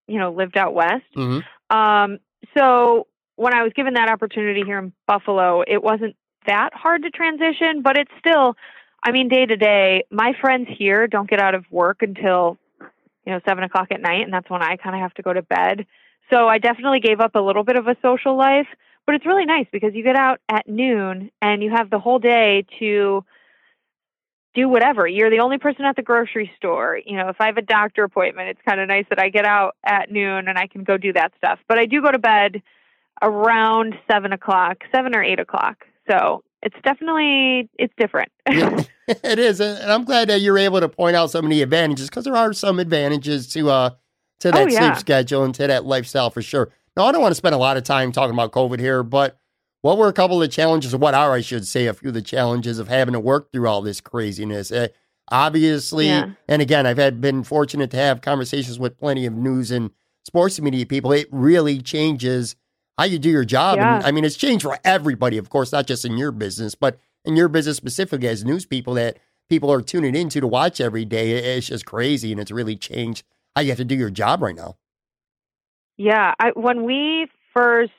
[0.07, 1.05] you know, lived out west.
[1.15, 1.39] hmm
[1.71, 2.19] Um,
[2.57, 6.17] so when I was given that opportunity here in Buffalo, it wasn't
[6.49, 8.57] that hard to transition, but it's still,
[9.03, 12.59] I mean, day to day, my friends here don't get out of work until,
[13.25, 15.33] you know, seven o'clock at night, and that's when I kind of have to go
[15.33, 15.87] to bed.
[16.31, 18.67] So I definitely gave up a little bit of a social life,
[19.07, 22.19] but it's really nice because you get out at noon and you have the whole
[22.19, 23.25] day to
[24.55, 25.07] do whatever.
[25.07, 26.99] You're the only person at the grocery store.
[27.05, 29.45] You know, if I have a doctor appointment, it's kind of nice that I get
[29.47, 31.59] out at noon and I can go do that stuff.
[31.69, 32.63] But I do go to bed
[33.23, 35.85] around seven o'clock, seven or eight o'clock.
[36.09, 38.31] So it's definitely it's different.
[38.53, 38.83] Yeah,
[39.25, 42.09] it is, and I'm glad that you're able to point out some of the advantages
[42.09, 43.91] because there are some advantages to uh
[44.41, 44.93] to that Oh, yeah.
[44.95, 46.71] sleep schedule and to that lifestyle for sure.
[46.97, 49.39] Now, I don't want to spend a lot of time talking about COVID here, but
[49.83, 52.09] what were a couple of the challenges, or what are I should say, a few
[52.09, 54.71] of the challenges of having to work through all this craziness?
[54.73, 54.89] Uh,
[55.31, 56.31] obviously, Yeah.
[56.49, 59.91] and again, I've had been fortunate to have conversations with plenty of news and
[60.25, 61.13] sports media people.
[61.13, 62.57] It really changes
[62.99, 63.79] how you do your job.
[63.79, 66.99] And, I mean, it's changed for everybody, of course, not just in your business, but
[67.25, 71.05] in your business specifically as news people that people are tuning into to watch every
[71.05, 71.31] day.
[71.57, 74.57] It's just crazy, and it's really changed how you have to do your job right
[74.57, 74.77] now.
[75.97, 77.93] Yeah, I, when we first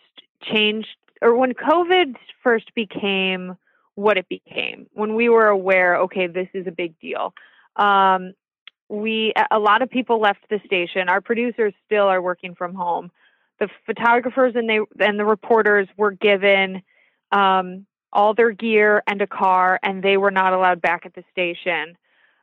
[0.44, 0.88] changed,
[1.22, 3.58] or when COVID first became
[3.96, 7.34] what it became, when we were aware, okay, this is a big deal.
[7.76, 8.34] Um,
[8.88, 11.10] we a lot of people left the station.
[11.10, 13.12] Our producers still are working from home.
[13.60, 16.82] The photographers and they and the reporters were given
[17.32, 21.24] um, all their gear and a car, and they were not allowed back at the
[21.32, 21.98] station.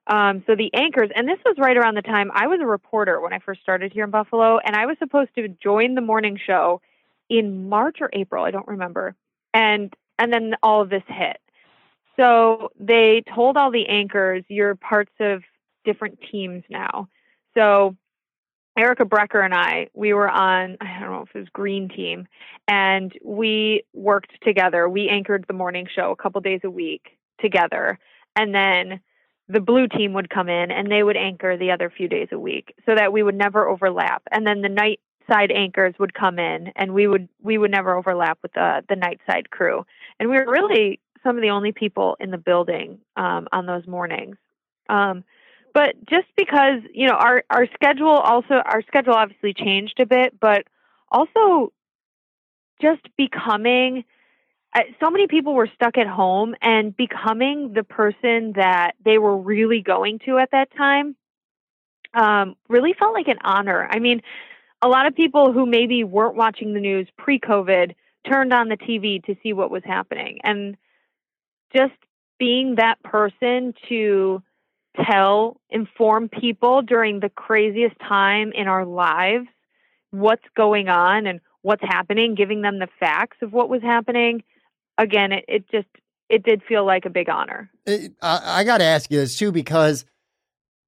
[0.09, 3.21] Um, so the anchors, and this was right around the time I was a reporter
[3.21, 6.39] when I first started here in Buffalo, and I was supposed to join the morning
[6.45, 6.81] show
[7.29, 9.17] in March or April, I don't remember.
[9.53, 11.39] And and then all of this hit.
[12.17, 15.43] So they told all the anchors, you're parts of
[15.85, 17.09] different teams now.
[17.55, 17.97] So
[18.77, 22.27] Erica Brecher and I, we were on, I don't know if it was Green Team,
[22.69, 24.89] and we worked together.
[24.89, 27.99] We anchored the morning show a couple days a week together.
[28.37, 29.01] And then
[29.49, 32.39] the blue team would come in and they would anchor the other few days a
[32.39, 34.23] week so that we would never overlap.
[34.31, 37.97] And then the night side anchors would come in and we would we would never
[37.97, 39.85] overlap with the the night side crew.
[40.19, 43.87] And we were really some of the only people in the building um, on those
[43.87, 44.37] mornings.
[44.89, 45.25] Um,
[45.77, 50.41] but just because you know our our schedule also our schedule obviously changed a bit,
[50.41, 50.65] but
[51.13, 51.71] also
[52.81, 54.03] just becoming
[54.75, 59.37] uh, so many people were stuck at home and becoming the person that they were
[59.37, 61.15] really going to at that time
[62.15, 63.87] um, really felt like an honor.
[63.91, 64.23] I mean,
[64.81, 67.95] a lot of people who maybe weren't watching the news pre COVID
[68.27, 70.39] turned on the TV to see what was happening.
[70.43, 70.79] And
[71.77, 71.93] just
[72.39, 74.43] being that person to
[75.05, 79.47] tell, inform people during the craziest time in our lives
[80.11, 84.43] what's going on and what's happening, giving them the facts of what was happening.
[84.99, 85.89] Again, it, it just
[86.29, 87.71] it did feel like a big honor.
[87.87, 90.05] It- I, I got to ask you this too, because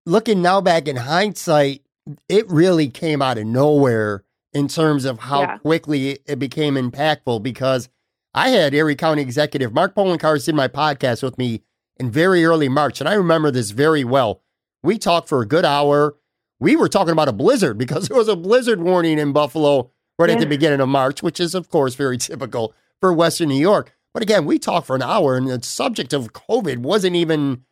[0.06, 1.82] looking now back in hindsight,
[2.28, 5.58] it really came out of nowhere in terms of how Yeah.
[5.58, 7.42] quickly it became impactful.
[7.42, 7.88] Because
[8.34, 11.62] I had Erie County Executive Mark Poloncarz did my podcast with me
[11.98, 14.42] in very early March, and I remember this very well.
[14.82, 16.16] We talked for a good hour.
[16.60, 20.30] We were talking about a blizzard because there was a blizzard warning in Buffalo right
[20.30, 23.94] at the beginning of March, which is, of course, very typical for Western New York.
[24.14, 27.64] But again, we talked for an hour, and the subject of COVID wasn't even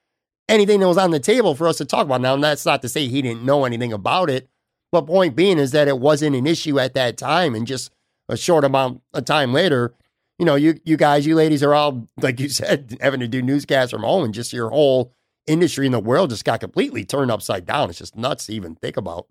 [0.48, 2.20] anything that was on the table for us to talk about.
[2.20, 4.48] Now, that's not to say he didn't know anything about it,
[4.92, 7.92] but point being is that it wasn't an issue at that time, and just
[8.28, 9.94] a short amount of time later,
[10.38, 13.42] you know, you you guys, you ladies are all like you said, having to do
[13.42, 15.12] newscasts from home, and just your whole
[15.46, 17.90] industry in the world just got completely turned upside down.
[17.90, 19.26] It's just nuts to even think about.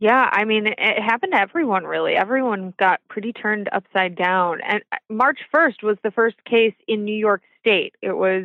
[0.00, 2.14] Yeah, I mean, it, happened to everyone really.
[2.14, 4.60] Everyone got pretty turned upside down.
[4.60, 7.96] And uh, March 1st was the first case in New York State.
[8.00, 8.44] It was,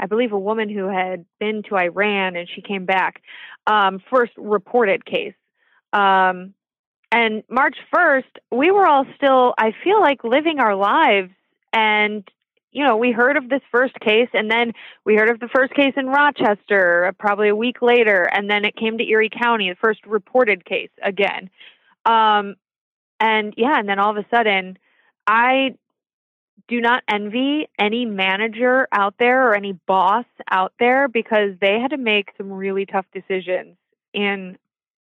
[0.00, 3.22] I believe, a woman who had been to Iran and she came back.
[3.68, 5.34] Um, first reported case.
[5.92, 6.54] Um,
[7.12, 11.30] and March 1st, we were all still, I feel like, living our lives.
[11.72, 12.28] And,
[12.70, 14.72] you know, we heard of this first case, and then
[15.04, 18.64] we heard of the first case in Rochester uh, probably a week later, and then
[18.64, 21.50] it came to Erie County, the first reported case again.
[22.06, 22.54] Um,
[23.18, 24.78] and yeah, and then all of a sudden,
[25.26, 25.74] I
[26.68, 31.90] do not envy any manager out there or any boss out there because they had
[31.90, 33.76] to make some really tough decisions
[34.14, 34.56] in,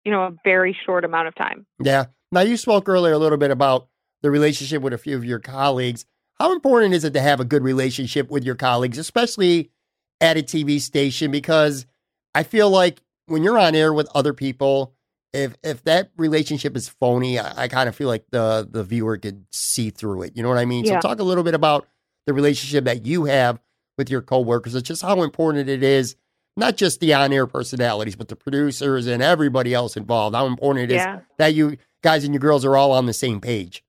[0.05, 1.65] you know, a very short amount of time.
[1.81, 2.05] Yeah.
[2.31, 3.87] Now, you spoke earlier a little bit about
[4.21, 6.05] the relationship with a few of your colleagues.
[6.39, 9.71] How important is it to have a good relationship with your colleagues, especially
[10.19, 11.85] at a TV station because
[12.33, 14.95] I feel like when you're on air with other people,
[15.33, 19.17] if if that relationship is phony, I, I kind of feel like the the viewer
[19.17, 20.35] could see through it.
[20.35, 20.85] You know what I mean?
[20.85, 20.99] Yeah.
[20.99, 21.87] So talk a little bit about
[22.25, 23.59] the relationship that you have
[23.97, 24.75] with your coworkers.
[24.75, 26.15] It's just how important it is,
[26.55, 30.35] not just the on air personalities, but the producers and everybody else involved.
[30.35, 31.19] How important it is Yeah.
[31.37, 33.83] that you guys and your girls are all on the same page.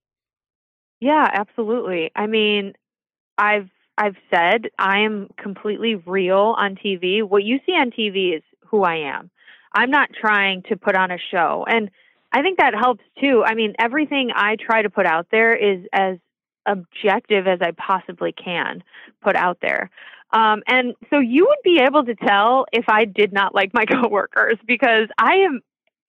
[1.01, 2.11] Yeah, absolutely.
[2.17, 2.75] I mean,
[3.37, 7.23] I've I've said I am completely real on TV.
[7.23, 9.31] What you see on TV is who I am.
[9.73, 11.65] I'm not trying to put on a show.
[11.69, 11.91] And
[12.33, 13.45] I think that helps too.
[13.47, 16.19] I mean, everything I try to put out there is as
[16.67, 18.83] objective as I possibly can
[19.23, 19.91] put out there.
[20.35, 23.87] Um, and so you would be able to tell if I did not like my
[23.91, 25.61] coworkers because I am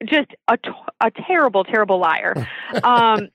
[0.03, 2.33] just a, t- a terrible, terrible liar.
[2.83, 3.29] Um,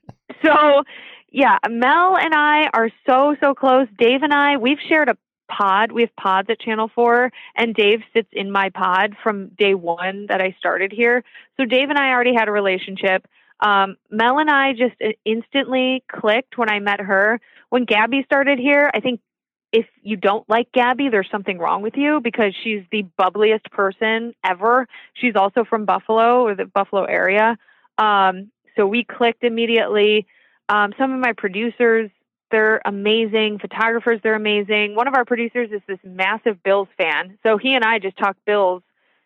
[0.45, 0.83] so
[1.31, 3.87] yeah, Mel and I are so, so close.
[3.97, 5.17] Dave and I, we've shared a
[5.49, 5.91] pod.
[5.91, 10.27] We have pods at Channel 4, and Dave sits in my pod from day one
[10.27, 11.23] that I started here.
[11.57, 13.25] So Dave and I already had a relationship.
[13.61, 17.39] Um, Mel and I just instantly clicked when I met her.
[17.69, 19.21] When Gabby started here, I think
[19.71, 24.33] if you don't like Gabby, there's something wrong with you because she's the bubbliest person
[24.43, 24.87] ever.
[25.13, 27.57] She's also from Buffalo or the Buffalo area.
[27.97, 30.27] Um, so we clicked immediately.
[30.67, 32.09] Um, some of my producers,
[32.51, 33.59] they're amazing.
[33.59, 34.95] Photographers, they're amazing.
[34.95, 37.37] One of our producers is this massive Bills fan.
[37.43, 38.83] So he and I just talk Bills,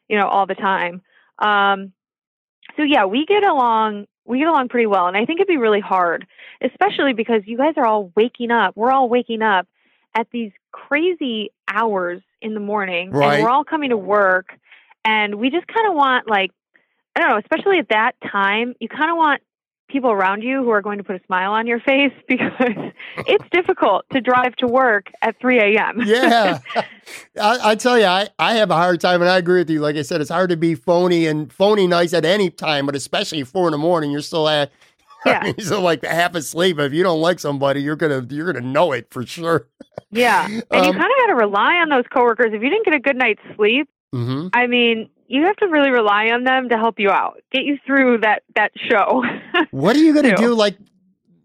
[0.08, 1.02] you know, all the time.
[1.40, 1.92] Um,
[2.78, 5.08] so yeah, we get along we get along pretty well.
[5.08, 6.26] And I think it'd be really hard,
[6.62, 8.76] especially because you guys are all waking up.
[8.76, 9.68] We're all waking up
[10.16, 13.36] at these crazy hours in the morning Right.
[13.36, 14.48] and we're all coming to work
[15.04, 16.52] and we just kind of want like
[17.18, 19.42] I don't know, especially at that time, you kind of want
[19.88, 22.52] people around you who are going to put a smile on your face because
[23.20, 26.02] it's difficult to drive to work at 3 a.m.
[26.06, 26.60] Yeah.
[27.42, 29.80] I, I tell you, I, I have a hard time, and I agree with you.
[29.80, 32.96] Like I said, it's hard to be phony and phony nice at any time, but
[32.96, 34.72] especially four in the morning, you're still at,
[35.26, 35.46] Yeah.
[35.58, 36.80] you're still like half asleep.
[36.80, 39.68] If you don't like somebody, you're gonna you're gonna know it for sure.
[40.12, 40.46] yeah.
[40.46, 42.48] And you Um, kind of got to rely on those coworkers.
[42.54, 45.90] If you didn't get a good night's sleep, hmm I mean, you have to really
[45.90, 49.24] rely on them to help you out, get you through that that show.
[49.72, 50.54] What are you gonna do?
[50.54, 50.78] Like,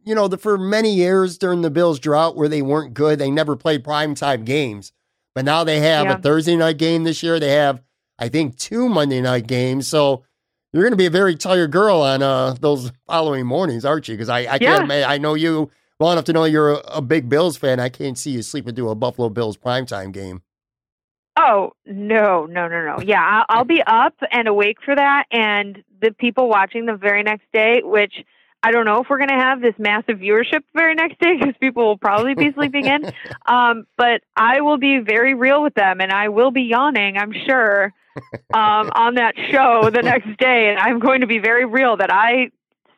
[0.04, 3.30] you know, the for many years during the Bills drought where they weren't good, they
[3.30, 4.92] never played primetime games,
[5.34, 6.14] but now they have Yeah.
[6.14, 7.38] a Thursday night game this year.
[7.40, 7.82] They have,
[8.18, 9.88] I think, two Monday night games.
[9.88, 10.24] So.
[10.72, 14.14] You're going to be a very tired girl on uh, those following mornings, aren't you?
[14.14, 14.78] Because I, I Yeah.
[14.78, 14.90] can't.
[14.90, 17.80] I know you well enough to know you're a, a big Bills fan.
[17.80, 20.42] I can't see you sleeping through a Buffalo Bills primetime game.
[21.36, 23.00] Oh no, no, no, no!
[23.04, 27.22] Yeah, I'll, I'll be up and awake for that, and the people watching the very
[27.22, 28.12] next day, which
[28.62, 31.36] I don't know if we're going to have this massive viewership the very next day
[31.38, 33.10] because people will probably be sleeping in.
[33.46, 37.32] Um, but I will be very real with them, and I will be yawning, I'm
[37.48, 37.92] sure,
[38.54, 42.12] um, on that show the next day, and I'm going to be very real that
[42.12, 42.50] I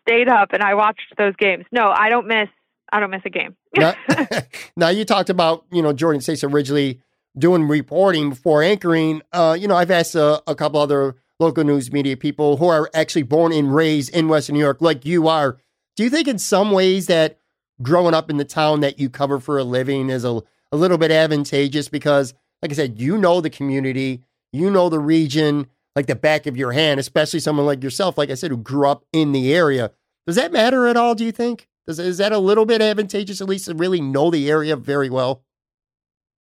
[0.07, 1.65] stayed up and I watched those games.
[1.73, 2.49] No, I don't miss.
[2.93, 3.57] I don't miss a game.
[3.77, 3.95] now,
[4.77, 7.01] now, you talked about you know Jordan Stace originally
[7.39, 9.23] doing reporting before anchoring.
[9.33, 12.91] Uh, you know, I've asked a, a couple other local news media people who are
[12.95, 15.59] actually born and raised in Western New York, like you are.
[15.97, 17.39] Do you think in some ways that
[17.83, 20.99] growing up in the town that you cover for a living is a, a little
[20.99, 24.23] bit advantageous because, like I said, you know the community,
[24.53, 28.31] you know the region like the back of your hand, especially someone like yourself, like
[28.31, 29.93] I said, who grew up in the area.
[30.27, 31.69] Does that matter at all, do you think?
[31.87, 35.11] Does, is that a little bit advantageous, at least to really know the area very
[35.11, 35.43] well?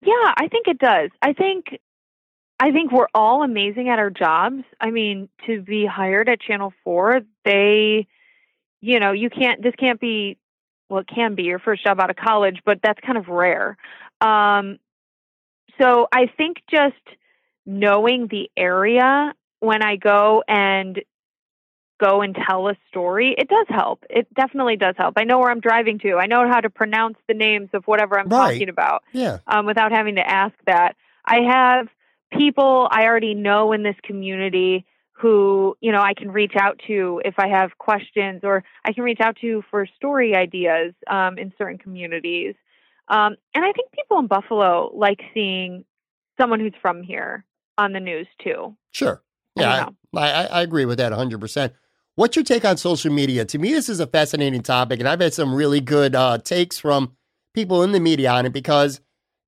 [0.05, 1.11] Yeah, I think it does.
[1.23, 1.79] I think
[2.61, 4.63] I think we're all amazing at our jobs.
[4.81, 8.07] I mean, to be hired at Channel 4, they
[8.81, 10.39] you know, you can't this can't be
[10.89, 13.77] well, it can be your first job out of college, but that's kind of rare.
[14.21, 14.79] Um
[15.81, 16.97] so I think just
[17.67, 21.01] knowing the area when I go and
[22.03, 24.05] go and tell a story, it does help.
[24.11, 25.15] It definitely does help.
[25.17, 26.17] I know where I'm driving to.
[26.17, 28.55] I know how to pronounce the names of whatever I'm Right.
[28.55, 29.39] talking about Yeah.
[29.47, 30.97] um, without having to ask that.
[31.25, 31.89] I have
[32.37, 37.23] people I already know in this community who, you know, I can reach out to
[37.25, 41.53] if I have questions or I can reach out to for story ideas um, in
[41.57, 42.57] certain communities.
[43.07, 45.85] Um, and I think people in Buffalo like seeing
[46.41, 47.45] someone who's from here
[47.79, 48.77] on the news too.
[48.93, 49.23] Sure.
[49.57, 51.73] Yeah, I, I, I agree with that 100%.
[52.15, 53.45] What's your take on social media?
[53.45, 56.79] To me, this is a fascinating topic, and I've had some really good uh, takes
[56.79, 57.13] from
[57.55, 59.01] people in the media on it because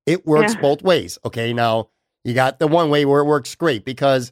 [0.05, 0.61] it works Yeah.
[0.61, 1.17] both ways.
[1.25, 1.89] Okay, now
[2.23, 4.31] you got the one way where it works great because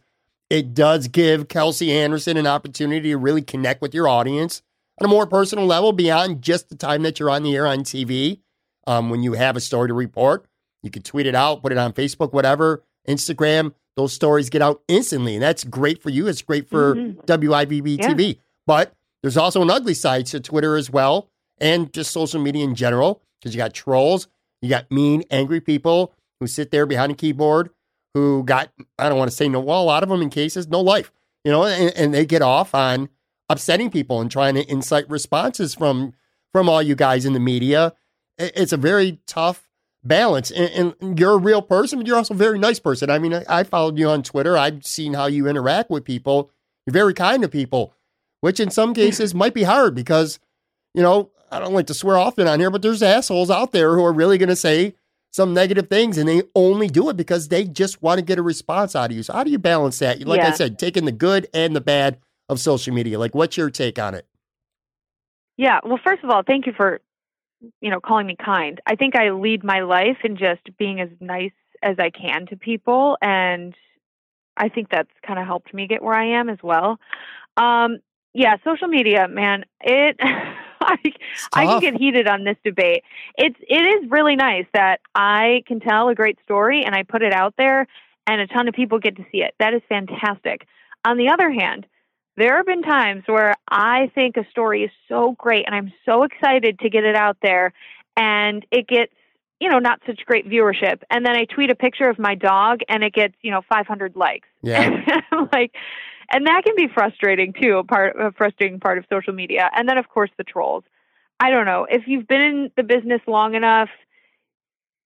[0.49, 4.61] it does give Kelsey Anderson an opportunity to really connect with your audience
[4.99, 7.79] on a more personal level beyond just the time that you're on the air on
[7.79, 8.41] TV
[8.85, 10.45] um, when you have a story to report.
[10.83, 13.73] You can tweet it out, put it on Facebook, whatever, Instagram.
[13.95, 16.27] Those stories get out instantly, and that's great for you.
[16.27, 17.25] It's great for Mhm.
[17.25, 18.07] WIVB Yeah.
[18.13, 18.39] TV.
[18.65, 21.29] But there's also an ugly side to Twitter as well,
[21.59, 24.27] and just social media in general, because you got trolls,
[24.61, 27.69] you got mean, angry people who sit there behind a keyboard
[28.13, 28.69] who got,
[28.99, 31.11] I don't want to say no, well, a lot of them in cases, no life,
[31.43, 33.09] you know, and, and they get off on
[33.49, 36.13] upsetting people and trying to incite responses from
[36.51, 37.93] from all you guys in the media.
[38.37, 39.67] It's a very tough
[40.03, 40.51] balance.
[40.51, 43.09] And, and you're a real person, but you're also a very nice person.
[43.09, 44.57] I mean, I, I followed you on Twitter.
[44.57, 46.51] I've seen how you interact with people.
[46.85, 47.93] You're very kind to people,
[48.41, 50.39] which in some cases might be hard because,
[50.93, 53.95] you know, I don't like to swear often on here, but there's assholes out there
[53.95, 54.95] who are really going to say
[55.31, 58.43] some negative things and they only do it because they just want to get a
[58.43, 59.23] response out of you.
[59.23, 60.21] So how do you balance that?
[60.27, 62.17] Like I said, taking the good and the bad
[62.49, 63.17] of social media.
[63.17, 64.27] Like what's your take on it?
[65.57, 65.79] Yeah.
[65.83, 66.99] Well, first of all, thank you for,
[67.81, 68.81] you know, calling me kind.
[68.85, 71.51] I think I lead my life in just being as nice
[71.81, 73.75] as I can to people, and
[74.57, 76.99] I think that's kind of helped me get where I am as well.
[77.57, 77.99] Um,
[78.33, 80.17] yeah, social media, man, it.
[80.85, 80.97] I,
[81.53, 83.03] I can get heated on this debate.
[83.37, 87.21] It's it is really nice that I can tell a great story and I put
[87.21, 87.87] it out there
[88.27, 89.53] and a ton of people get to see it.
[89.59, 90.67] That is fantastic.
[91.05, 91.85] On the other hand,
[92.37, 96.23] there have been times where I think a story is so great and I'm so
[96.23, 97.73] excited to get it out there
[98.17, 99.13] and it gets,
[99.59, 101.01] you know, not such great viewership.
[101.09, 104.15] And then I tweet a picture of my dog and it gets, you know, 500
[104.15, 104.47] likes.
[104.61, 104.89] Yeah.
[105.53, 105.73] like
[106.31, 109.69] and that can be frustrating too, a part a frustrating part of social media.
[109.75, 110.83] And then of course the trolls.
[111.39, 111.85] I don't know.
[111.89, 113.89] If you've been in the business long enough,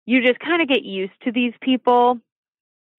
[0.06, 2.20] you just kind of get used to these people.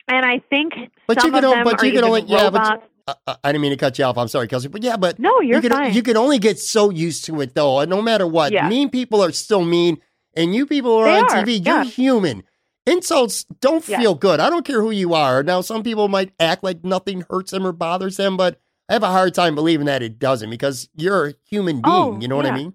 [0.08, 0.72] And I think
[1.06, 2.84] But some you can of o- them but are you can only- yeah, but- robots.
[3.26, 4.18] I, I- didn't mean to cut you off.
[4.18, 4.68] I'm sorry, Kelsey.
[4.68, 5.94] But yeah, but no, you're you can fine.
[5.94, 7.80] you can only get so used to it though.
[7.80, 8.68] And no matter what, Yeah.
[8.68, 9.98] mean people are still mean,
[10.34, 11.64] and you people who are They on are, TV.
[11.64, 12.44] You're human.
[12.86, 13.98] Insults don't Yeah.
[13.98, 14.40] feel good.
[14.40, 15.42] I don't care who you are.
[15.42, 19.02] Now, some people might act like nothing hurts them or bothers them, but I have
[19.02, 22.16] a hard time believing that it doesn't because you're a human oh, being.
[22.16, 22.72] Oh, you know what I mean?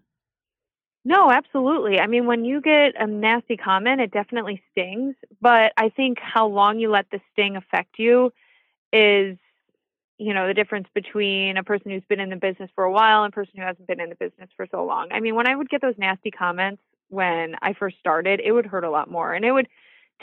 [1.06, 2.00] No, absolutely.
[2.00, 5.16] I mean, when you get a nasty comment, it definitely stings.
[5.42, 8.32] But I think how long you let the sting affect you
[8.94, 9.38] is,
[10.18, 13.24] you know, the difference between a person who's been in the business for a while
[13.24, 15.10] and a person who hasn't been in the business for so long.
[15.12, 18.66] I mean, when I would get those nasty comments when I first started, it would
[18.66, 19.34] hurt a lot more.
[19.34, 19.68] And it would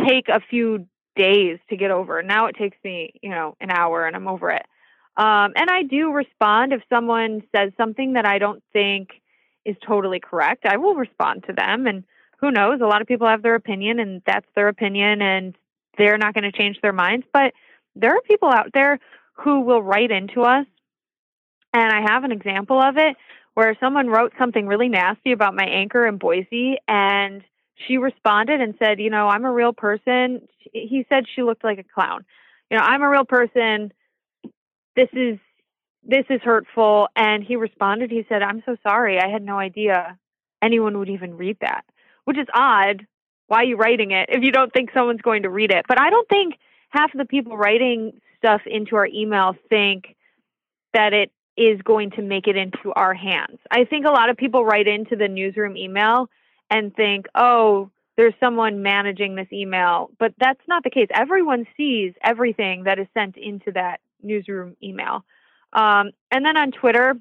[0.07, 0.87] take a few
[1.17, 2.23] days to get over.
[2.23, 4.65] Now it takes me, you know, an hour and I'm over it.
[5.17, 9.11] Um, and I do respond if someone says something that I don't think
[9.65, 11.87] is totally correct, I will respond to them.
[11.87, 12.05] And
[12.41, 12.81] who knows?
[12.81, 15.55] A lot of people have their opinion, and that's their opinion, and
[15.99, 17.27] they're not going to change their minds.
[17.33, 17.53] But
[17.95, 18.99] there are people out there
[19.43, 20.67] who will write into us.
[21.73, 23.17] And I have an example of it
[23.55, 27.43] where someone wrote something really nasty about my anchor in Boise, and
[27.87, 30.43] she responded and said, You know, I'm a real person.
[30.73, 32.25] He said she looked like a clown.
[32.71, 33.93] You know, I'm a real person.
[34.97, 35.39] This is
[36.03, 37.09] this is hurtful.
[37.15, 39.19] And he responded, he said, I'm so sorry.
[39.19, 40.19] I had no idea
[40.63, 41.85] anyone would even read that,
[42.25, 43.07] which is odd.
[43.49, 45.85] Why are you writing it if you don't think someone's going to read it?
[45.89, 46.55] But I don't think
[46.91, 50.17] half of the people writing stuff into our email think
[50.95, 53.59] that it is going to make it into our hands.
[53.71, 56.29] I think a lot of people write into the newsroom email
[56.71, 60.11] and think, oh, there's someone managing this email.
[60.19, 61.09] But that's not the case.
[61.15, 65.25] Everyone sees everything that is sent into that newsroom email.
[65.73, 67.15] Um, and then on Twitter,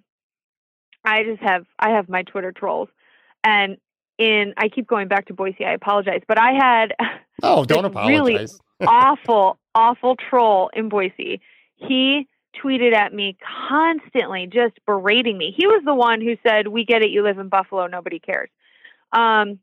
[1.04, 2.90] I just have I have my Twitter trolls,
[3.44, 3.78] and
[4.18, 5.64] in I keep going back to Boise.
[5.66, 6.94] I apologize, but I had
[7.44, 8.10] Oh, don't apologize.
[8.20, 8.48] really-
[8.88, 11.40] awful, awful troll in Boise.
[11.76, 12.28] He
[12.62, 13.38] tweeted at me
[13.70, 15.54] constantly, just berating me.
[15.56, 17.12] He was the one who said, "We get it.
[17.12, 17.88] You live in Buffalo.
[17.88, 18.50] Nobody cares."
[19.14, 19.60] Um,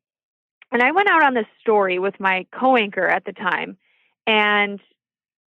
[0.72, 3.76] and I went out on this story with my co-anchor at the time,
[4.26, 4.80] and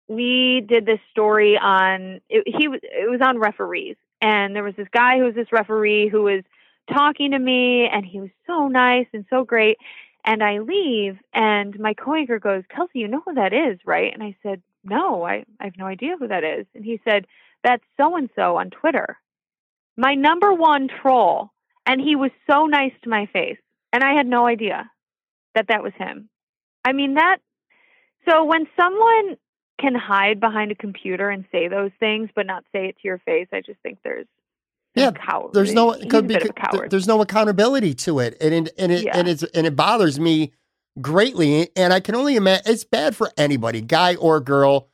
[0.07, 4.87] we did this story on it, he it was on referees, and there was this
[4.91, 6.43] guy who was this referee who was
[6.93, 9.77] talking to me, and he was so nice and so great.
[10.25, 14.21] And I leave, and my co-anchor goes, "Kelsey, you know who that is, right?" And
[14.21, 17.27] I said, "No, I, I have no idea who that is." And he said,
[17.63, 19.17] "That's so and so on Twitter."
[19.95, 21.51] My number one troll,
[21.85, 23.57] and he was so nice to my face,
[23.93, 24.89] and I had no idea
[25.55, 26.29] that that was him.
[26.85, 27.37] I mean that.
[28.27, 29.37] So when someone
[29.79, 33.19] can hide behind a computer and say those things, but not say it to your
[33.19, 34.27] face, I just think there's
[34.99, 35.53] Yeah, coward.
[35.53, 38.73] there's no could be bit of a there- there's no accountability to it and it,
[38.77, 39.17] and it Yeah.
[39.17, 40.51] and it's and it bothers me
[41.01, 44.89] greatly and I can only imagine it's bad for anybody guy or girl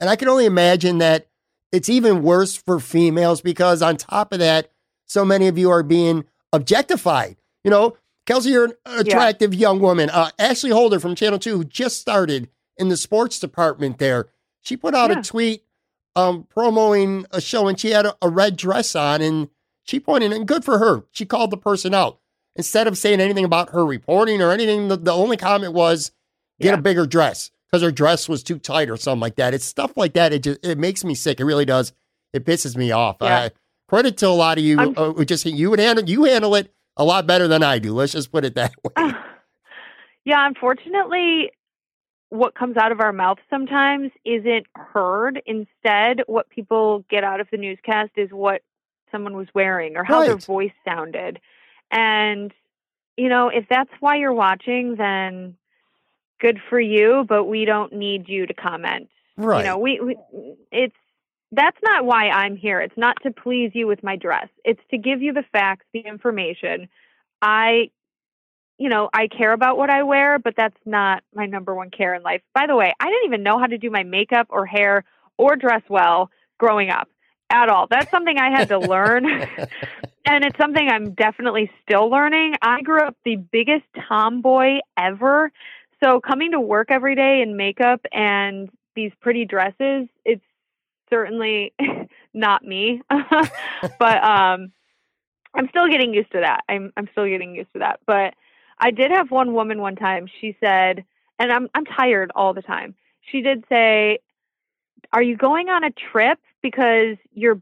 [0.00, 1.26] and I can only imagine that
[1.72, 4.70] it's even worse for females because on top of that
[5.06, 7.96] so many of you are being objectified you know
[8.26, 10.10] Kelsey, you're an attractive young woman.
[10.10, 14.28] Uh, Ashley Holder from Channel 2, who just started in the sports department there,
[14.60, 15.20] she put out Yeah.
[15.20, 15.62] a tweet
[16.16, 19.48] um, promoting a show and she had a, a red dress on and
[19.84, 21.04] she pointed, and good for her.
[21.12, 22.18] She called the person out.
[22.56, 26.10] Instead of saying anything about her reporting or anything, the, the only comment was,
[26.60, 26.78] get Yeah.
[26.78, 29.54] a bigger dress because her dress was too tight or something like that.
[29.54, 30.32] It's stuff like that.
[30.32, 31.40] It just, it makes me sick.
[31.40, 31.92] It really does.
[32.32, 33.16] It pisses me off.
[33.22, 33.38] Yeah.
[33.38, 33.48] Uh,
[33.88, 34.78] credit to a lot of you.
[34.78, 37.94] Uh, just you would handle you handle it a lot better than I do.
[37.94, 38.90] Let's just put it that way.
[40.24, 41.50] yeah, unfortunately,
[42.30, 45.42] what comes out of our mouth sometimes isn't heard.
[45.46, 48.62] Instead, what people get out of the newscast is what
[49.10, 51.40] someone was wearing or how their voice sounded.
[51.90, 52.52] And,
[53.16, 55.56] you know, if that's why you're watching, then
[56.40, 59.08] good for you, but we don't need you to comment.
[59.36, 59.60] Right.
[59.60, 60.16] You know, we, we
[60.70, 60.94] it's
[61.52, 62.80] that's not why I'm here.
[62.80, 64.48] It's not to please you with my dress.
[64.64, 66.88] It's to give you the facts, the information.
[67.40, 67.90] I
[68.78, 72.14] you know, I care about what I wear, but that's not my number one care
[72.14, 72.42] in life.
[72.54, 75.04] By the way, I didn't even know how to do my makeup or hair
[75.36, 77.08] or dress well growing up
[77.50, 77.86] at all.
[77.90, 79.26] That's something I had to learn.
[80.26, 82.54] and it's something I'm definitely still learning.
[82.62, 85.50] I grew up the biggest tomboy ever.
[86.02, 90.44] So coming to work every day in makeup and these pretty dresses, it's
[91.10, 91.72] certainly
[92.34, 93.02] not me.
[93.10, 94.72] but um
[95.54, 96.60] I'm still getting used to that.
[96.68, 97.98] I'm I'm still getting used to that.
[98.06, 98.34] But
[98.80, 100.26] I did have one woman one time.
[100.40, 101.04] She said,
[101.38, 102.94] and I'm I'm tired all the time.
[103.30, 104.18] She did say,
[105.12, 107.60] "Are you going on a trip because your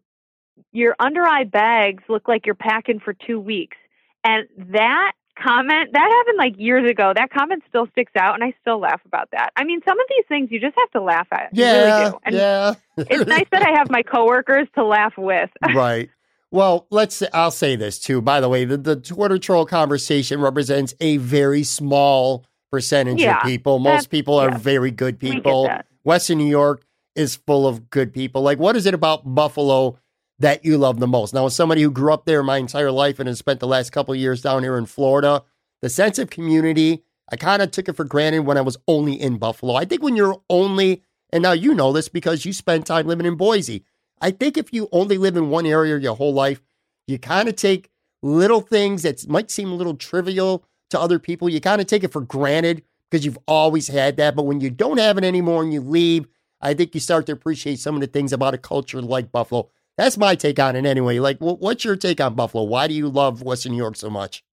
[0.73, 3.77] your under eye bags look like you're packing for 2 weeks?"
[4.25, 7.13] And that comment, that happened like years ago.
[7.15, 9.51] That comment still sticks out and I still laugh about that.
[9.57, 11.51] I mean, some of these things you just have to laugh at.
[11.53, 12.13] Really yeah.
[12.25, 12.75] And yeah.
[12.97, 15.51] it's nice that I have my coworkers to laugh with.
[15.75, 16.11] right.
[16.51, 17.23] Well, let's.
[17.33, 18.23] I'll say this too.
[18.23, 23.43] By the way, the, the Twitter troll conversation represents a very small percentage Yeah, of
[23.43, 23.79] people.
[23.79, 24.59] Most people are yeah.
[24.59, 25.71] very good people.
[26.05, 26.85] Western New York
[27.15, 28.43] is full of good people.
[28.43, 29.99] Like, what is it about Buffalo
[30.39, 31.35] that you love the most?
[31.35, 33.91] Now, as somebody who grew up there my entire life and has spent the last
[33.91, 35.43] couple of years down here in Florida,
[35.83, 39.21] the sense of community, I kind of took it for granted when I was only
[39.21, 39.75] in Buffalo.
[39.75, 43.27] I think when you're only, and now you know this because you spend time living
[43.27, 43.83] in Boise.
[44.21, 46.63] I think if you only live in one area your whole life,
[47.07, 47.91] you kind of take
[48.23, 51.49] little things that might seem a little trivial to other people.
[51.49, 54.35] You kind of take it for granted because you've always had that.
[54.35, 56.27] But when you don't have it anymore and you leave,
[56.61, 59.71] I think you start to appreciate some of the things about a culture like Buffalo.
[59.99, 61.19] That's my take on it anyway.
[61.19, 62.65] Like, what's your take on Buffalo?
[62.65, 64.45] Why do you love Western New York so much?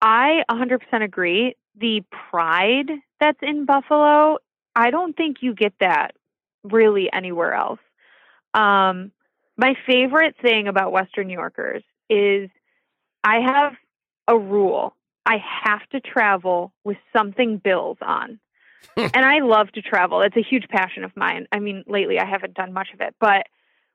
[0.00, 1.54] I 100% agree.
[1.78, 2.90] The pride
[3.20, 4.38] that's in Buffalo,
[4.74, 6.12] I don't think you get that
[6.64, 7.78] really anywhere else.
[8.54, 9.12] Um,
[9.56, 12.50] my favorite thing about Western New Yorkers is
[13.24, 13.72] I have
[14.28, 14.94] a rule.
[15.24, 18.40] I have to travel with something bills on.
[18.96, 20.22] and I love to travel.
[20.22, 21.46] It's a huge passion of mine.
[21.52, 23.46] I mean, lately I haven't done much of it, but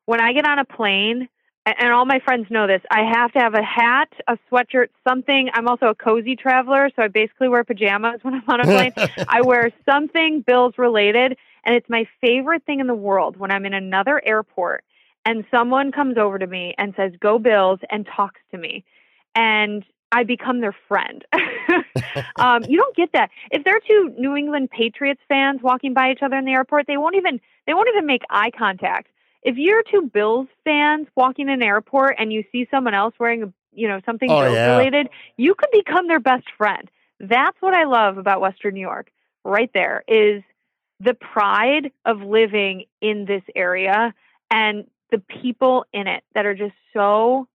[0.05, 1.27] when I get on a plane,
[1.77, 5.49] and all my friends know this, I have to have a hat, a sweatshirt, something.
[5.53, 8.93] I'm also a cozy traveler, so I basically wear pajamas when I'm on a plane.
[9.27, 11.37] I wear something bills related,
[11.67, 14.85] and it's my favorite thing in the world when I'm in another airport
[15.25, 18.85] and someone comes over to me and says, Go Bills, and talks to me.
[19.35, 21.25] And I become their friend.
[22.37, 23.29] um, you don't get that.
[23.51, 26.95] If they're two New England Patriots fans walking by each other in the airport, they
[26.95, 29.09] won't even they won't even make eye contact.
[29.43, 33.43] If you're two Bills fans walking in an airport and you see someone else wearing
[33.43, 34.77] a you know something Oh, Bills yeah.
[34.77, 36.89] related, you could become their best friend.
[37.19, 39.11] That's what I love about Western New York.
[39.43, 40.41] Right there is
[40.99, 44.13] the pride of living in this area
[44.49, 47.47] and the people in it that are just so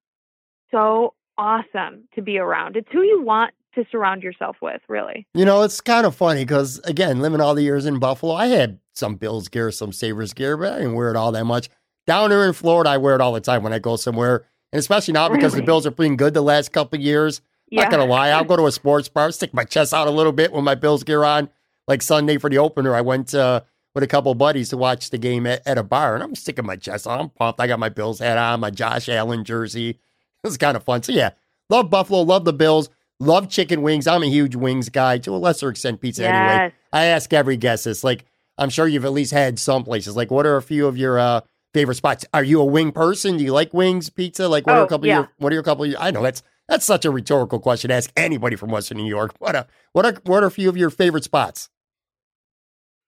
[0.71, 2.77] so awesome to be around.
[2.77, 5.27] It's who you want to surround yourself with, really.
[5.35, 8.47] You know, it's kind of funny because, again, living all the years in Buffalo, I
[8.47, 11.71] had some Bills gear, some Sabres gear, but I didn't wear it all that much.
[12.07, 14.47] Down here in Florida, I wear it all the time when I go somewhere.
[14.73, 17.43] And especially now because the Bills are playing good the last couple of years.
[17.71, 17.83] Yeah.
[17.83, 20.33] Not gonna lie, I'll go to a sports bar, stick my chest out a little
[20.33, 21.49] bit with my Bills gear on.
[21.89, 23.63] Like Sunday for the opener, I went uh,
[23.95, 26.35] with a couple of buddies to watch the game at, at a bar, and I'm
[26.35, 27.21] sticking my chest out.
[27.21, 27.61] I'm pumped.
[27.61, 29.91] I got my Bills hat on, my Josh Allen jersey.
[29.91, 29.99] It
[30.47, 31.03] was kind of fun.
[31.03, 31.31] So yeah,
[31.69, 32.89] love Buffalo, love the Bills,
[33.21, 34.07] love chicken wings.
[34.07, 36.73] I'm a huge wings guy to a lesser extent pizza anyway.
[36.93, 38.03] I ask every guest this.
[38.05, 38.25] Like,
[38.59, 40.17] I'm sure you've at least had some places.
[40.17, 41.41] Like, what are a few of your uh,
[41.75, 42.25] favorite spots?
[42.35, 43.37] Are you a wing person?
[43.39, 44.49] Do you like wings, pizza?
[44.49, 45.19] Like, what are Oh, a couple yeah.
[45.19, 47.59] of your, what are a couple of your, I know that's that's such a rhetorical
[47.59, 49.35] question to ask anybody from Western New York.
[49.41, 51.69] What a, what are what are a few of your favorite spots?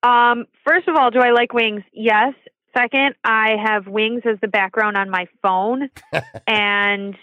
[0.05, 1.83] Um, first of all, do I like wings?
[1.93, 2.33] Yes.
[2.77, 5.89] Second, I have wings as the background on my phone.
[6.47, 7.15] and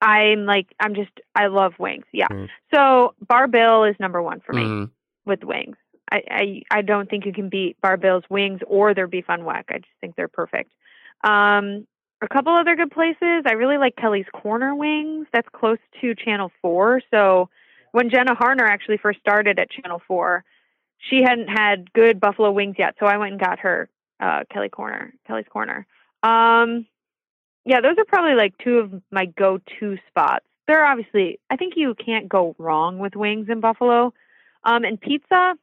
[0.00, 2.04] I'm like I'm just I love wings.
[2.12, 2.28] Yeah.
[2.28, 2.48] Mm.
[2.74, 4.90] So Bar Bill is number one for me Mhm.
[5.24, 5.76] with wings.
[6.10, 9.40] I, I I don't think you can beat Bar Bill's wings or their beef on
[9.42, 9.64] weck.
[9.70, 10.72] I just think they're perfect.
[11.24, 11.86] Um,
[12.20, 13.44] a couple other good places.
[13.46, 15.26] I really like Kelly's Corner Wings.
[15.32, 17.00] That's close to Channel Four.
[17.12, 17.48] So
[17.92, 20.44] when Jenna Harner actually first started at Channel Four,
[20.98, 22.94] she hadn't had good buffalo wings yet.
[23.00, 23.88] So I went and got her
[24.20, 25.86] uh, Kelly Corner, Kelly's Corner.
[26.22, 26.86] Um,
[27.64, 30.44] yeah, those are probably like two of my go-to spots.
[30.66, 34.12] They're obviously, I think you can't go wrong with wings in Buffalo.
[34.64, 35.54] Um, and pizza,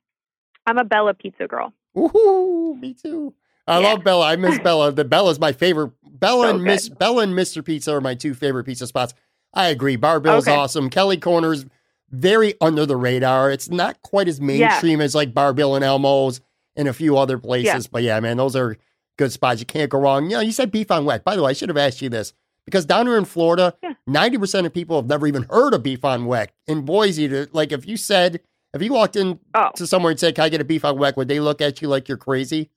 [0.65, 1.73] I'm a Bella pizza girl.
[1.95, 2.79] Woohoo!
[2.79, 3.33] Me too.
[3.67, 3.89] I Yeah.
[3.93, 4.27] love Bella.
[4.27, 4.91] I miss Bella.
[4.91, 5.91] The Bella's my favorite.
[6.03, 6.97] Bella So and Miss good.
[6.97, 7.63] Bella and Mr.
[7.63, 9.13] Pizza are my two favorite pizza spots.
[9.53, 9.95] I agree.
[9.95, 10.55] Bar Bill's Okay.
[10.55, 10.89] awesome.
[10.89, 11.65] Kelly Corner's
[12.09, 13.51] very under the radar.
[13.51, 16.41] It's not quite as mainstream as like Bar Bill and Elmo's
[16.75, 17.87] and a few other places.
[17.87, 18.77] But yeah, man, those are
[19.17, 19.59] good spots.
[19.59, 20.25] You can't go wrong.
[20.25, 21.23] You know, you said beef on weck.
[21.23, 22.33] By the way, I should have asked you this
[22.65, 23.93] because down here in Florida, Yeah.
[24.07, 26.49] ninety percent of people have never even heard of beef on weck.
[26.67, 28.41] In Boise, to, like if you said
[28.73, 30.97] if you walked in Oh, to somewhere and said, "Can I get a beef on
[30.97, 32.69] weck?" Would they look at you like you're crazy?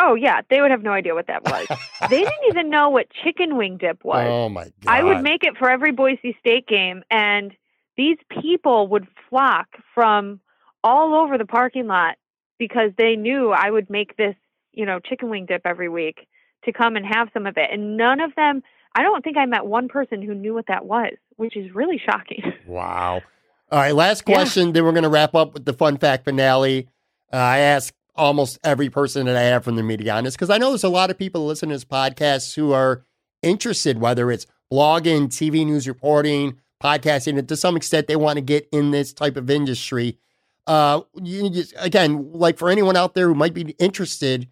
[0.00, 1.66] oh yeah, they would have no idea what that was.
[2.08, 4.24] they didn't even know what chicken wing dip was.
[4.28, 4.72] Oh my god!
[4.86, 7.52] I would make it for every Boise State game, and
[7.98, 10.40] these people would flock from
[10.82, 12.14] all over the parking lot
[12.58, 14.36] because they knew I would make this,
[14.72, 16.26] you know, chicken wing dip every week
[16.64, 17.68] to come and have some of it.
[17.70, 18.62] And none of them,
[18.96, 22.00] I don't think I met one person who knew what that was, which is really
[22.02, 22.42] shocking.
[22.66, 23.22] Wow.
[23.70, 24.34] All right, last Yeah.
[24.36, 24.72] question.
[24.72, 26.88] Then we're going to wrap up with the fun fact finale.
[27.32, 30.50] Uh, I ask almost every person that I have from the media on this because
[30.50, 33.02] I know there's a lot of people listening to this podcast who are
[33.42, 38.40] interested, whether it's blogging, TV news reporting, podcasting, and to some extent they want to
[38.40, 40.18] get in this type of industry.
[40.66, 44.48] Uh, you just, again, like for anyone out there who might be interested,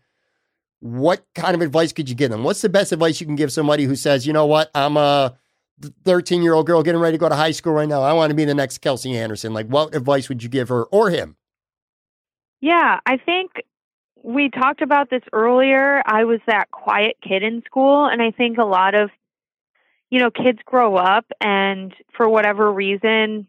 [0.81, 2.43] what kind of advice could you give them?
[2.43, 5.37] What's the best advice you can give somebody who says, you know what, I'm a
[6.05, 8.03] 13 year old girl getting ready to go to high school right now.
[8.03, 9.53] I want to be the next Kelsey Anderson.
[9.53, 11.37] Like, what advice would you give her or him?
[12.61, 13.53] Yeah, I think
[14.22, 16.03] we talked about this earlier.
[16.07, 19.11] I was that quiet kid in school, and I think a lot of,
[20.11, 23.47] you know, kids grow up and for whatever reason,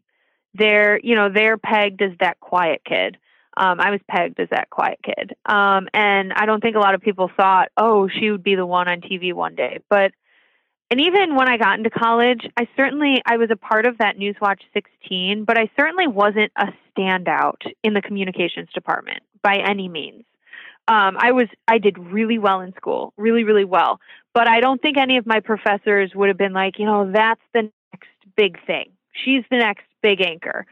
[0.54, 3.18] they're, you know, they're pegged as that quiet kid.
[3.56, 5.36] Um, I was pegged as that quiet kid.
[5.46, 8.66] Um, and I don't think a lot of people thought, oh, she would be the
[8.66, 9.80] one on TV one day.
[9.90, 10.12] But,
[10.90, 14.18] and even when I got into college, I certainly, I was a part of that
[14.18, 20.24] Newswatch 16, but I certainly wasn't a standout in the communications department by any means.
[20.88, 24.00] Um, I was, I did really well in school, really, really well.
[24.34, 27.42] But I don't think any of my professors would have been like, you know, that's
[27.54, 28.92] the next big thing.
[29.12, 30.66] She's the next big anchor.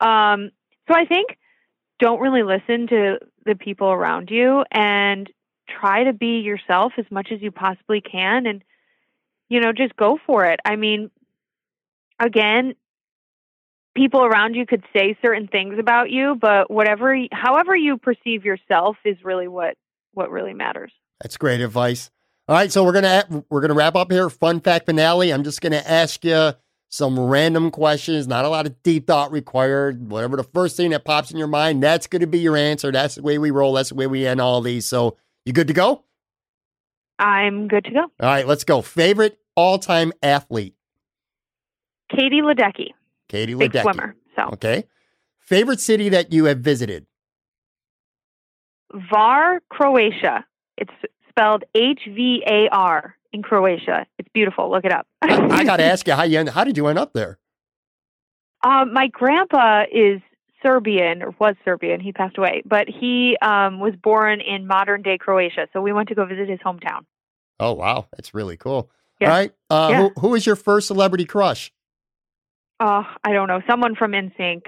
[0.00, 0.50] Um,
[0.88, 1.38] so I think
[2.00, 5.30] don't really listen to the people around you and
[5.68, 8.64] try to be yourself as much as you possibly can and
[9.48, 11.10] you know just go for it i mean
[12.18, 12.74] again
[14.00, 18.96] people around you could say certain things about you but whatever however you perceive yourself
[19.04, 19.74] is really what
[20.14, 20.90] what really matters
[21.20, 22.10] That's great advice.
[22.48, 24.28] All right, so we're gonna we're gonna wrap up here.
[24.30, 25.32] Fun fact finale.
[25.32, 26.54] I'm just gonna ask you
[26.88, 28.26] some random questions.
[28.26, 30.10] Not a lot of deep thought required.
[30.10, 32.90] Whatever the first thing that pops in your mind, that's gonna be your answer.
[32.90, 33.74] That's the way we roll.
[33.74, 34.86] That's the way we end all these.
[34.86, 36.04] So you good to go?
[37.18, 38.80] i'm good to go All right, let's go.
[38.80, 40.74] Favorite all time athlete,
[42.10, 42.92] katie ledecky
[43.30, 43.82] Katie big Ledecky.
[43.82, 44.84] swimmer so Okay.
[45.38, 47.06] Favorite city that you have visited?
[48.92, 50.44] Hvar croatia
[50.76, 50.90] it's
[51.28, 56.14] spelled h-v-a-r in croatia it's beautiful look it up I, I got to ask you
[56.14, 57.38] how you end, how did you end up there?
[58.62, 60.20] Um, my grandpa is
[60.62, 62.00] Serbian or was Serbian.
[62.00, 65.66] He passed away, but he um, was born in modern day Croatia.
[65.72, 67.06] So we went to go visit his hometown.
[67.58, 68.90] Oh wow, that's really cool.
[69.20, 69.28] Yeah.
[69.30, 69.98] All right, uh, Yeah.
[70.14, 71.72] who, who was your first celebrity crush?
[72.80, 74.62] Oh, I don't know, someone from NSYNC.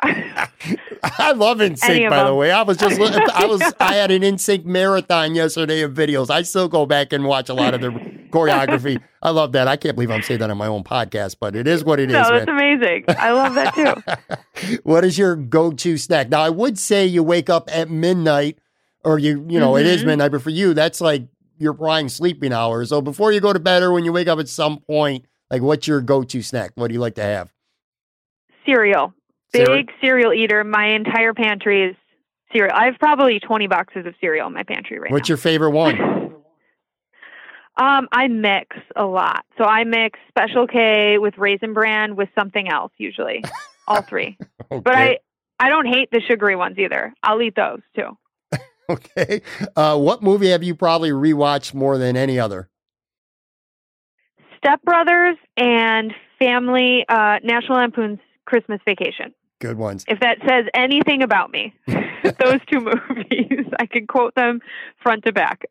[0.02, 2.52] I love NSYNC, by the way.
[2.52, 6.30] I was just, I was, I had an NSYNC marathon yesterday of videos.
[6.30, 7.90] I still go back and watch a lot of their
[8.30, 9.02] choreography.
[9.22, 9.66] I love that.
[9.66, 12.10] I can't believe I'm saying that on my own podcast, but it is what it
[12.10, 12.48] is, no, that's man.
[12.56, 13.04] amazing.
[13.08, 14.78] I love that too.
[14.84, 16.28] what is your go-to snack?
[16.28, 18.58] Now, I would say you wake up at midnight,
[19.04, 20.06] or you, you know, it is Mhm.
[20.06, 21.24] midnight, but for you, that's like
[21.58, 22.90] your prime sleeping hours.
[22.90, 25.62] So before you go to bed, or when you wake up at some point, like
[25.62, 26.72] what's your go-to snack?
[26.74, 27.52] What do you like to have?
[28.66, 29.14] Cereal.
[29.52, 30.32] Big Cereal?
[30.32, 30.62] eater.
[30.62, 31.96] My entire pantry is
[32.52, 32.74] cereal.
[32.74, 35.14] I have probably 20 boxes of cereal in my pantry right now.
[35.14, 35.32] What's now.
[35.32, 35.96] your favorite one?
[37.80, 39.44] Um, I mix a lot.
[39.56, 43.44] So I mix Special K with Raisin Bran with something else usually.
[43.86, 44.36] All three.
[44.70, 44.82] Okay.
[44.84, 45.18] But I
[45.60, 47.14] I don't hate the sugary ones either.
[47.22, 48.18] I'll eat those too.
[48.90, 49.42] Okay.
[49.76, 52.68] Uh, what movie have you probably rewatched more than any other?
[54.58, 59.32] Step Brothers and Family uh, National Lampoon's Christmas Vacation.
[59.60, 60.04] Good ones.
[60.06, 64.60] If that says anything about me, those two movies, I can quote them
[65.02, 65.64] front to back.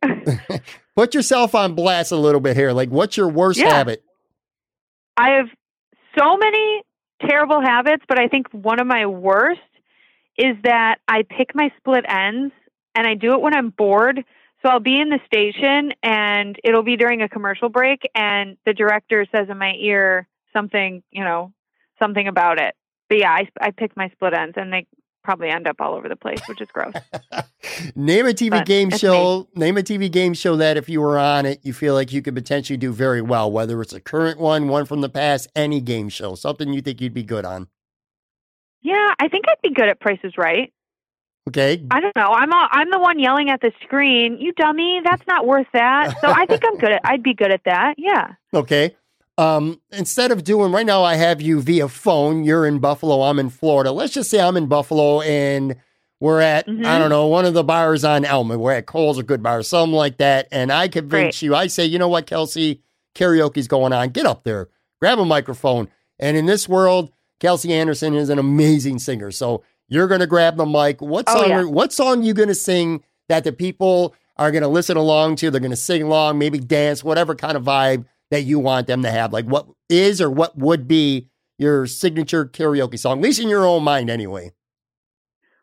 [0.96, 2.72] Put yourself on blast a little bit here.
[2.72, 3.70] Like, what's your worst Yeah.
[3.70, 4.04] habit?
[5.16, 5.48] I have
[6.18, 6.84] so many
[7.28, 9.60] terrible habits, but I think one of my worst
[10.38, 12.54] is that I pick my split ends
[12.94, 14.24] and I do it when I'm bored.
[14.68, 18.74] So I'll be in the station and it'll be during a commercial break and the
[18.74, 21.54] director says in my ear something, you know,
[22.00, 22.76] something about it.
[23.08, 24.86] But yeah, I, I pick my split ends and they
[25.24, 26.92] probably end up all over the place, which is gross.
[27.96, 29.48] Name a TV But game show.
[29.56, 32.22] Name a TV game show that if you were on it, you feel like you
[32.22, 35.80] could potentially do very well, whether it's a current one, one from the past, any
[35.80, 37.70] game show, something you think you'd be good on.
[38.82, 40.74] yeah, I think I'd be good at Price is Right.
[41.48, 41.84] Okay.
[41.92, 42.28] I don't know.
[42.28, 44.38] I'm all, I'm the one yelling at the screen.
[44.40, 45.00] You dummy!
[45.04, 46.20] That's not worth that.
[46.20, 47.02] So I think I'm good at.
[47.06, 47.96] I'd be good at that.
[47.98, 48.34] Yeah.
[48.54, 48.96] Okay.
[49.38, 52.44] Um, instead of doing right now, I have you via phone.
[52.44, 53.22] You're in Buffalo.
[53.22, 53.92] I'm in Florida.
[53.92, 55.76] Let's just say I'm in Buffalo and
[56.20, 56.84] we're at, Mhm.
[56.86, 58.58] I don't know, one of the bars on Elma.
[58.58, 60.48] We're at Cole's a Good Bar, something like that.
[60.52, 61.42] And I convince Great.
[61.44, 62.82] you, I say, you know what, Kelsey,
[63.14, 64.10] karaoke's going on.
[64.10, 64.70] Get up there,
[65.00, 65.88] grab a microphone.
[66.20, 69.30] And in this world, Kelsey Anderson is an amazing singer.
[69.30, 71.02] So you're going to grab the mic.
[71.02, 71.60] What Oh, song, yeah.
[71.62, 75.38] are- what song you going to sing that the people are going to listen along
[75.38, 75.50] to?
[75.52, 79.04] They're going to sing along, maybe dance, whatever kind of vibe that you want them
[79.04, 79.32] to have.
[79.34, 83.66] Like what is or what would be your signature karaoke song, at least in your
[83.66, 84.52] own mind, anyway.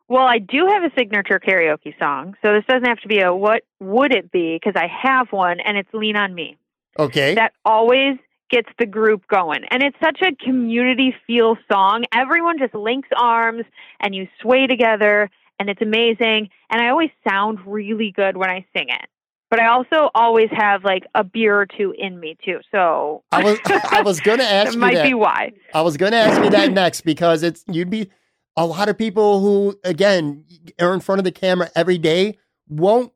[0.09, 3.35] Well, I do have a signature karaoke song, so this doesn't have to be a
[3.35, 6.59] what would it be because I have one, and it's "Lean on Me."
[6.99, 7.35] Okay.
[7.35, 8.19] That always
[8.51, 12.05] gets the group going, and it's such a community feel song.
[12.13, 13.65] Everyone just links arms
[14.01, 16.49] and you sway together, and it's amazing.
[16.71, 19.09] And I always sound really good when I sing it.
[19.51, 22.59] But I also always have like a beer or two in me too.
[22.73, 25.05] So I was I was going to ask that you might that.
[25.05, 25.53] be why.
[25.73, 28.11] I was going to ask you that next because it's you'd be
[28.57, 30.45] a lot of people who again
[30.81, 32.37] are in front of the camera every day
[32.69, 33.13] won't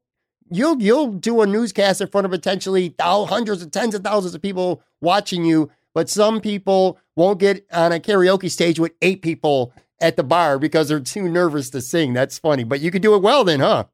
[0.50, 4.42] you'll you'll do a newscast in front of potentially hundreds of tens of thousands of
[4.42, 9.72] people watching you but some people won't get on a karaoke stage with eight people
[10.00, 13.14] at the bar because they're too nervous to sing that's funny but you could do
[13.14, 13.84] it well then huh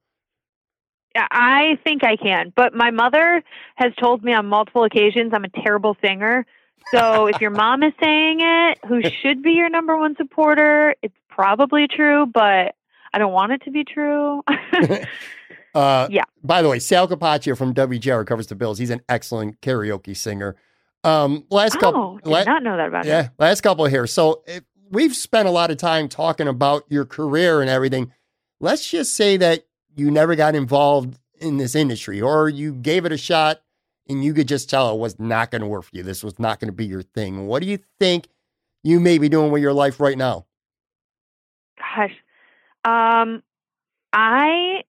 [1.15, 2.53] Yeah, I think I can.
[2.55, 3.43] But my mother
[3.77, 6.45] has told me on multiple occasions I'm a terrible singer.
[6.91, 11.15] So if your mom is saying it, who should be your number one supporter, it's
[11.29, 12.75] probably true, but
[13.13, 14.43] I don't want it to be true.
[15.75, 16.25] Uh, Yeah.
[16.43, 18.79] By the way, Sal Capaccio from WGR covers the Bills.
[18.79, 20.57] He's an excellent karaoke singer.
[21.03, 23.31] Um, last oh, couple, did la- not know that about yeah, him.
[23.39, 24.07] last couple here.
[24.07, 28.13] So if we've spent a lot of time talking about your career and everything.
[28.61, 29.67] Let's just say that
[29.97, 33.61] you never got involved in this industry, or you gave it a shot
[34.09, 36.03] and you could just tell it was not going to work for you.
[36.03, 37.47] This was not going to be your thing.
[37.47, 38.29] What do you think
[38.83, 40.47] you may be doing with your life right now?
[41.79, 42.15] Gosh.
[42.85, 43.43] Um,
[44.13, 44.83] I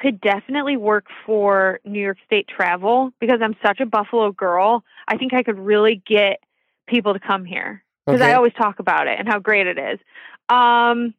[0.00, 4.82] could definitely work for New York State Travel because I'm such a Buffalo girl.
[5.06, 6.40] I think I could really get
[6.88, 9.98] people to come here because I always talk about it and how great it is.
[10.48, 11.14] Um,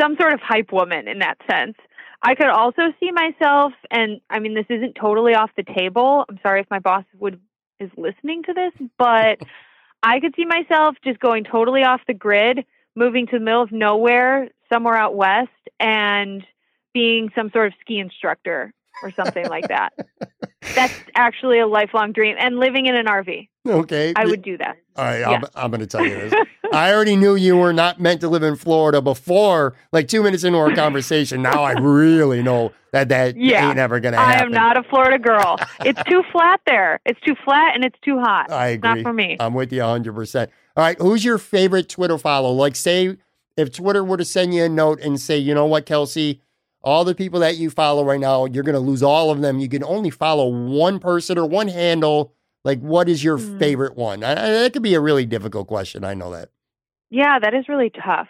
[0.00, 1.76] some sort of hype woman in that sense.
[2.22, 6.24] I could also see myself, and I mean, this isn't totally off the table.
[6.28, 7.40] I'm sorry if my boss would
[7.80, 9.38] is listening to this, but
[10.02, 12.64] I could see myself just going totally off the grid,
[12.94, 15.48] moving to the middle of nowhere, somewhere out west,
[15.80, 16.44] and
[16.98, 18.72] being some sort of ski instructor
[19.04, 19.90] or something like that.
[20.74, 23.48] That's actually a lifelong dream, and living in an RV.
[23.66, 24.12] Okay.
[24.16, 24.76] I would do that.
[24.96, 25.30] All right, Yeah.
[25.30, 26.34] I'm, I'm going to tell you this.
[26.72, 30.42] I already knew you were not meant to live in Florida before, like two minutes
[30.42, 31.42] into our conversation.
[31.42, 33.68] Now I really know that that Yeah.
[33.70, 34.40] ain't ever going to happen.
[34.40, 35.58] I am not a Florida girl.
[35.84, 36.98] It's too flat there.
[37.06, 38.50] It's too flat and it's too hot.
[38.50, 39.36] I It's not for me.
[39.38, 40.48] I'm with you 100%.
[40.76, 42.50] All right, who's your favorite Twitter follow?
[42.52, 43.16] Like, say,
[43.56, 46.40] if Twitter were to send you a note and say, you know what, Kelsey,
[46.82, 49.58] all the people that you follow right now, you're going to lose all of them.
[49.58, 52.32] You can only follow one person or one handle.
[52.64, 53.58] Like, what is your Hmm.
[53.58, 54.22] favorite one?
[54.24, 56.04] I, I, that could be a really difficult question.
[56.04, 56.50] I know that.
[57.10, 58.28] Yeah, that is really tough.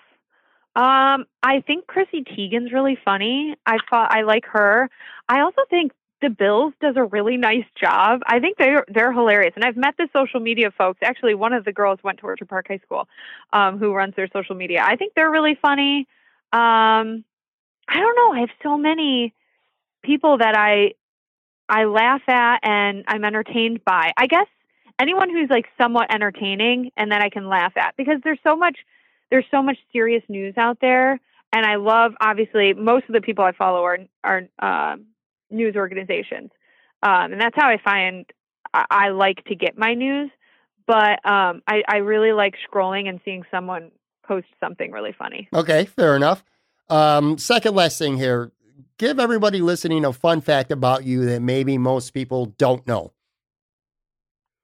[0.77, 3.57] Um, I think Chrissy Teigen's really funny.
[3.67, 4.89] I thought I like her.
[5.29, 5.93] I also think
[6.23, 8.21] the Bills does a really nice job.
[8.27, 10.99] I think they're they're hilarious, and I've met the social media folks.
[11.03, 13.09] Actually, one of the girls went to Orchard Park High School,
[13.53, 14.83] um, who runs their social media.
[14.85, 16.07] I think they're really funny.
[16.53, 17.25] Um,
[17.89, 18.33] I don't know.
[18.33, 19.35] I have so many
[20.03, 20.93] people that I
[21.69, 24.13] I laugh at and I'm entertained by.
[24.17, 24.47] I guess
[24.99, 28.79] anyone who's like somewhat entertaining and that I can laugh at because there's so much
[29.31, 31.21] there's so much serious news out there
[31.53, 35.07] and I love obviously most of the people I follow are are um
[35.51, 36.51] news organizations
[37.03, 38.27] um, and that's how I find
[38.73, 40.31] I, I like to get my news
[40.89, 43.93] but um, I, I really like scrolling and seeing someone
[44.27, 45.49] post something really funny.
[45.55, 46.43] Okay, fair enough.
[46.91, 48.53] Um, second last thing here.
[48.99, 53.13] Give everybody listening a fun fact about you that maybe most people don't know.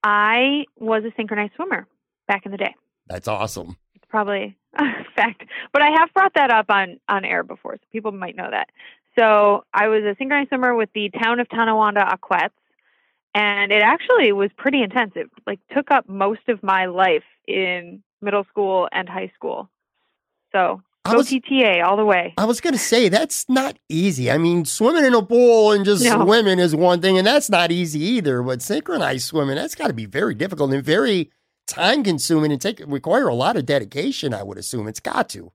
[0.02, 1.86] I was a synchronized swimmer
[2.26, 2.74] back in the day.
[3.06, 3.76] That's awesome.
[3.94, 7.86] It's probably a fact, but I have brought that up on on air before, so
[7.92, 8.70] people might know that.
[9.16, 12.50] So I was a synchronized swimmer with the town of Tonawanda Aquettes,
[13.34, 15.12] and it actually was pretty intense.
[15.14, 19.68] It like took up most of my life in middle school and high school.
[20.52, 22.32] So I was TTA all the way.
[22.38, 24.30] I was gonna say that's not easy.
[24.30, 26.24] I mean, swimming in a pool and just No.
[26.24, 28.42] swimming is one thing, and that's not easy either.
[28.42, 31.30] But synchronized swimming, that's got to be very difficult and very
[31.66, 34.32] time consuming and take require a lot of dedication.
[34.32, 35.52] I would assume it's got to.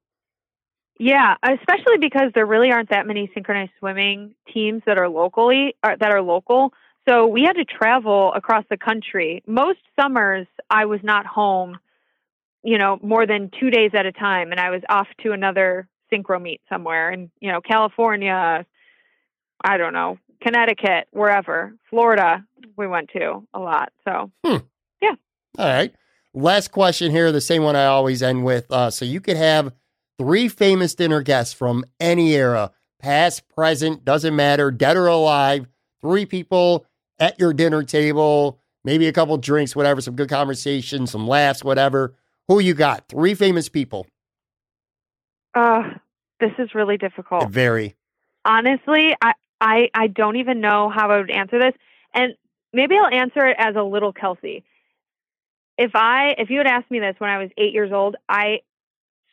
[1.00, 5.95] Yeah, especially because there really aren't that many synchronized swimming teams that are locally uh,
[6.00, 6.74] that are local.
[7.08, 9.41] So we had to travel across the country.
[9.47, 11.80] Most summers I was not home,
[12.64, 15.88] you know, more than 2 days at a time and I was off to another
[16.12, 18.66] synchro meet somewhere in, you know, California,
[19.64, 22.43] I don't know, Connecticut, wherever, Florida,
[22.78, 23.91] we went to a lot.
[24.05, 24.32] So,
[25.01, 25.16] yeah.
[25.57, 25.93] All right.
[26.34, 28.72] Last question here, the same one I always end with.
[28.72, 29.74] Uh, so you could have
[30.18, 35.68] three famous dinner guests from any era, past, present, doesn't matter, dead or alive.
[36.01, 36.86] Three people
[37.18, 42.16] at your dinner table, maybe a couple drinks, whatever, some good conversation, some laughs, whatever.
[42.50, 43.08] Who you got?
[43.08, 44.08] Three famous people.
[45.54, 45.84] uh
[46.39, 47.50] this is really difficult.
[47.50, 47.95] Very.
[48.45, 51.74] honestly, I, I I don't even know how I would answer this,
[52.14, 52.34] and
[52.74, 54.64] maybe I'll answer it as a little Kelsey.
[55.78, 58.62] If I if you had asked me this when I was eight years old, I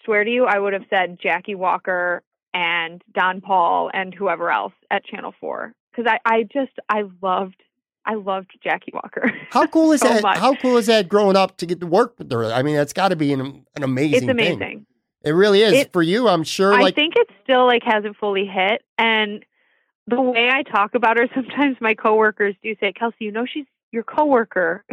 [0.05, 4.75] swear to you, I would have said Jacquie Walker and Don Paul and whoever else
[4.91, 7.63] at Channel Four because I I just I loved
[8.07, 9.33] I loved Jacquie Walker.
[9.51, 10.23] How cool is So that?
[10.23, 10.39] much.
[10.39, 12.45] How cool is that growing up to get to work with her?
[12.47, 14.59] I mean, that's got to be an, an amazing it's amazing.
[14.59, 14.87] thing.
[15.25, 15.73] It really is.
[15.75, 18.83] It- For you, I'm sure, I like, think it still like hasn't fully hit.
[18.97, 19.45] And
[20.07, 23.67] the way I talk about her, sometimes my coworkers do say, "Kelsey, you know she's
[23.93, 24.85] your coworker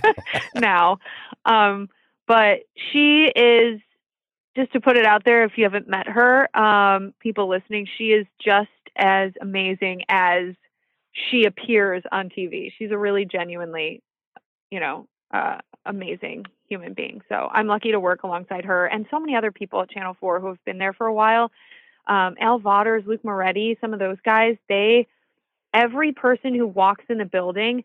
[0.54, 0.98] now."
[1.44, 1.88] Um,
[2.26, 2.60] but
[2.92, 3.80] she is
[4.56, 5.44] just to put it out there.
[5.44, 10.54] If you haven't met her, um, people listening, she is just as amazing as
[11.30, 12.72] she appears on TV.
[12.76, 14.02] She's a really genuinely,
[14.70, 17.20] you know, uh, amazing human being.
[17.28, 20.40] So I'm lucky to work alongside her and so many other people at Channel 4
[20.40, 21.50] who have been there for a while.
[22.06, 25.06] Um, Al Vaughters, Luke Moretti, some of those guys, they,
[25.74, 27.84] every person who walks in the building,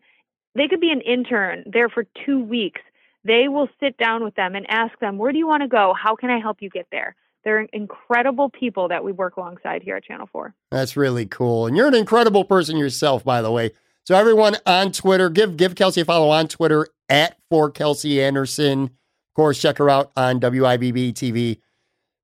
[0.54, 2.80] they could be an intern there for two weeks.
[3.24, 5.94] They will sit down with them and ask them, where do you want to go?
[5.94, 7.16] How can I help you get there?
[7.44, 10.54] They're incredible people that we work alongside here at Channel 4.
[10.70, 11.66] That's really cool.
[11.66, 13.72] And you're an incredible person yourself, by the way.
[14.04, 18.84] So everyone on Twitter, give give Kelsey a follow on Twitter at for Kelsey Anderson.
[18.84, 21.60] Of course, check her out on WIVB TV.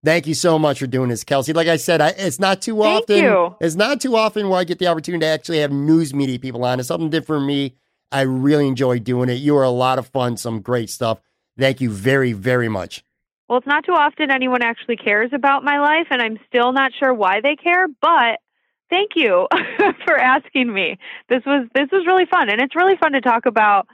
[0.03, 1.53] Thank you so much for doing this, Kelsey.
[1.53, 3.17] Like I said, I, it's not too Thank often.
[3.17, 3.57] you.
[3.61, 6.65] It's not too often where I get the opportunity to actually have news media people
[6.65, 6.79] on.
[6.79, 7.77] It's something different for me.
[8.11, 9.35] I really enjoy doing it.
[9.35, 11.21] You are a lot of fun, some great stuff.
[11.59, 13.05] Thank you very, very much.
[13.51, 16.93] Well, it's not too often anyone actually cares about my life, and I'm still not
[16.97, 18.39] sure why they care, but
[18.91, 19.49] thank you
[20.07, 20.99] for asking me.
[21.29, 23.89] This was this was really fun, and it's really fun to talk about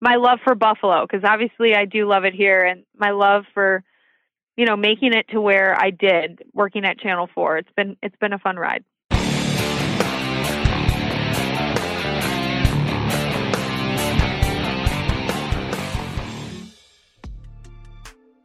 [0.00, 3.84] my love for Buffalo because obviously I do love it here, and my love for
[4.56, 7.58] you know making it to where I did working at Channel Four.
[7.58, 8.84] It's been it's been a fun ride.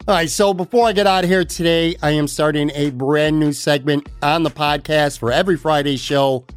[0.10, 3.39] All right, so before I get out of here today, I am starting a brand
[3.39, 6.47] new segment on the podcast for every Friday show,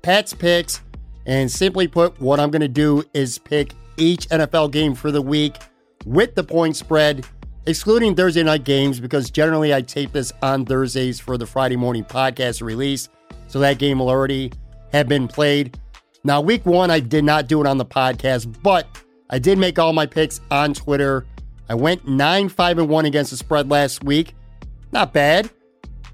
[0.00, 0.80] Pets Picks.
[1.26, 5.20] And simply put, what I'm going to do is pick each NFL game for the
[5.20, 5.58] week
[6.06, 7.26] with the point spread,
[7.66, 12.04] excluding Thursday night games, because generally I tape this on Thursdays for the Friday morning
[12.04, 13.10] podcast release.
[13.46, 14.52] So that game will already
[14.90, 15.78] have been played.
[16.24, 18.86] Now, week one, I did not do it on the podcast, but
[19.28, 21.26] I did make all my picks on Twitter.
[21.68, 24.34] I went 9 5 and 1 against the spread last week.
[24.92, 25.50] Not bad.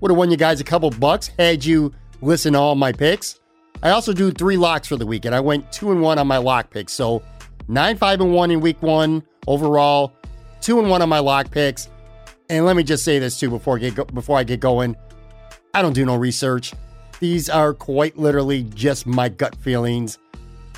[0.00, 3.40] Would have won you guys a couple bucks had you listen to all my picks.
[3.82, 6.26] I also do three locks for the week, and I went 2 and 1 on
[6.26, 6.92] my lock picks.
[6.92, 7.22] So
[7.68, 10.12] 9 5 and 1 in week one overall,
[10.60, 11.88] 2 and 1 on my lock picks.
[12.50, 14.96] And let me just say this too before I get go- before I get going.
[15.74, 16.72] I don't do no research.
[17.20, 20.18] These are quite literally just my gut feelings.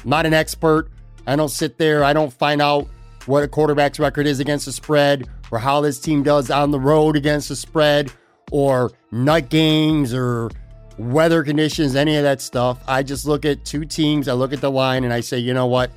[0.03, 0.91] I'm not an expert.
[1.27, 2.03] I don't sit there.
[2.03, 2.89] I don't find out
[3.27, 6.81] what a quarterback's record is against the spread or how this team does on the
[6.81, 8.13] road against the spread
[8.51, 10.51] or night games or
[10.99, 12.83] weather conditions, any of that stuff.
[12.87, 15.55] I just look at two teams, I look at the line, and I say, you
[15.55, 15.91] know what?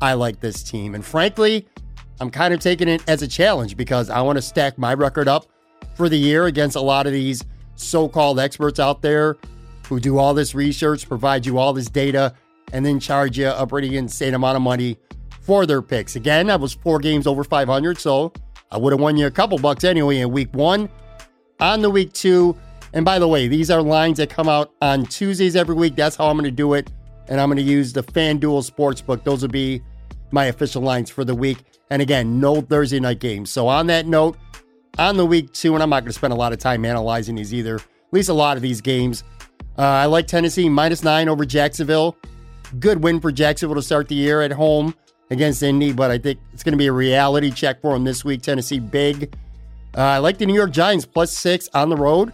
[0.00, 0.94] I like this team.
[0.94, 1.66] And frankly,
[2.20, 5.28] I'm kind of taking it as a challenge because I want to stack my record
[5.28, 5.46] up
[5.94, 7.44] for the year against a lot of these
[7.76, 9.36] so called experts out there
[9.88, 12.34] who do all this research, provide you all this data,
[12.72, 14.98] and then charge you a pretty insane amount of money
[15.46, 16.16] for their picks.
[16.16, 18.32] Again, I was four games over 500, so
[18.72, 20.90] I would have won you a couple bucks anyway in week one.
[21.60, 22.56] On the week two,
[22.92, 25.94] and by the way, these are lines that come out on Tuesdays every week.
[25.94, 26.90] That's how I'm going to do it.
[27.28, 29.24] And I'm going to use the FanDuel Sportsbook.
[29.24, 29.82] Those will be
[30.32, 31.58] my official lines for the week.
[31.90, 33.50] And again, no Thursday night games.
[33.50, 34.36] So on that note,
[34.98, 37.36] on the week two, and I'm not going to spend a lot of time analyzing
[37.36, 39.22] these either, at least a lot of these games.
[39.78, 42.16] Uh, I like Tennessee minus nine over Jacksonville.
[42.80, 44.94] Good win for Jacksonville to start the year at home
[45.30, 48.24] against Indy, but I think it's going to be a reality check for them this
[48.24, 48.42] week.
[48.42, 49.34] Tennessee big.
[49.96, 52.32] Uh, I like the New York Giants plus six on the road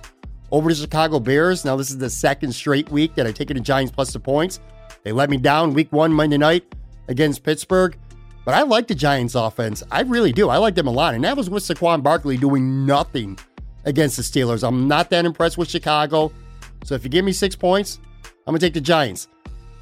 [0.50, 1.64] over the Chicago Bears.
[1.64, 4.60] Now, this is the second straight week that I take the Giants plus the points.
[5.04, 6.64] They let me down week one Monday night
[7.08, 7.96] against Pittsburgh.
[8.44, 9.84] But I like the Giants offense.
[9.90, 10.48] I really do.
[10.48, 11.14] I like them a lot.
[11.14, 13.38] And that was with Saquon Barkley doing nothing
[13.84, 14.66] against the Steelers.
[14.66, 16.32] I'm not that impressed with Chicago.
[16.84, 18.00] So if you give me six points,
[18.46, 19.28] I'm going to take the Giants.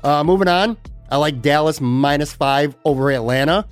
[0.04, 0.76] Uh, moving on,
[1.10, 3.66] I like Dallas minus five over Atlanta.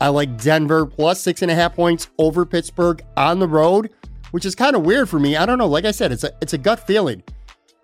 [0.00, 3.90] I like Denver plus six and a half points over Pittsburgh on the road,
[4.30, 5.36] which is kind of weird for me.
[5.36, 5.66] I don't know.
[5.66, 7.22] Like I said, it's a it's a gut feeling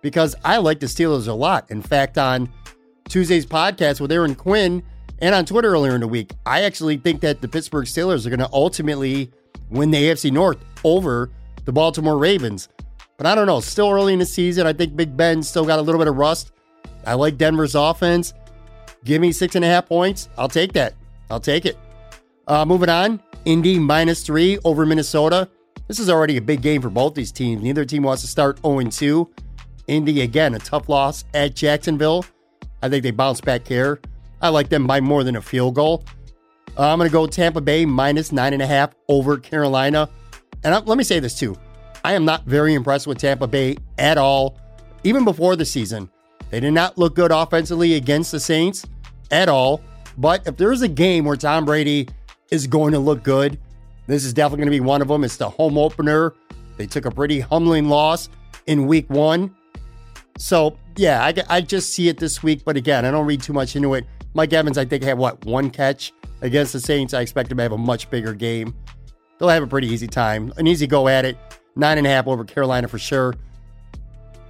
[0.01, 1.69] because I like the Steelers a lot.
[1.71, 2.49] In fact, on
[3.09, 4.83] Tuesday's podcast with Aaron Quinn
[5.19, 8.29] and on Twitter earlier in the week, I actually think that the Pittsburgh Steelers are
[8.29, 9.31] going to ultimately
[9.69, 11.31] win the AFC North over
[11.65, 12.69] the Baltimore Ravens.
[13.17, 13.61] But I don't know.
[13.61, 14.67] Still early in the season.
[14.67, 16.51] I think Big Ben still got a little bit of rust.
[17.05, 18.33] I like Denver's offense.
[19.05, 20.29] Give me six and a half points.
[20.37, 20.95] I'll take that.
[21.29, 21.77] I'll take it.
[22.47, 23.21] Uh, moving on.
[23.45, 25.47] Indy minus three over Minnesota.
[25.87, 27.61] This is already a big game for both these teams.
[27.61, 29.29] Neither team wants to start 0 2.
[29.87, 32.25] Indy, again, a tough loss at Jacksonville.
[32.81, 33.99] I think they bounce back here.
[34.41, 36.03] I like them by more than a field goal.
[36.77, 40.09] Uh, I'm going to go Tampa Bay minus nine and a half over Carolina.
[40.63, 41.55] And I, let me say this too.
[42.03, 44.57] I am not very impressed with Tampa Bay at all,
[45.03, 46.09] even before the season.
[46.49, 48.85] They did not look good offensively against the Saints
[49.31, 49.81] at all.
[50.17, 52.07] But if there is a game where Tom Brady
[52.51, 53.59] is going to look good,
[54.07, 55.23] this is definitely going to be one of them.
[55.23, 56.33] It's the home opener.
[56.77, 58.29] They took a pretty humbling loss
[58.67, 59.55] in week one.
[60.37, 62.63] So, yeah, I, I just see it this week.
[62.65, 64.05] But again, I don't read too much into it.
[64.33, 66.11] Mike Evans, I think, had what, one catch
[66.41, 67.13] against the Saints.
[67.13, 68.75] I expect him to have a much bigger game.
[69.37, 71.37] They'll have a pretty easy time, an easy go at it.
[71.75, 73.33] Nine and a half over Carolina for sure.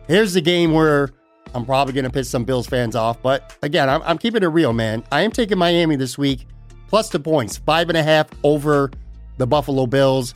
[0.08, 1.10] Here's the game where
[1.56, 3.22] I'm probably going to piss some Bills fans off.
[3.22, 5.04] But again, I'm, I'm keeping it real, man.
[5.12, 6.46] I am taking Miami this week,
[6.88, 8.92] plus the points, five and a half over
[9.38, 10.34] the Buffalo Bills.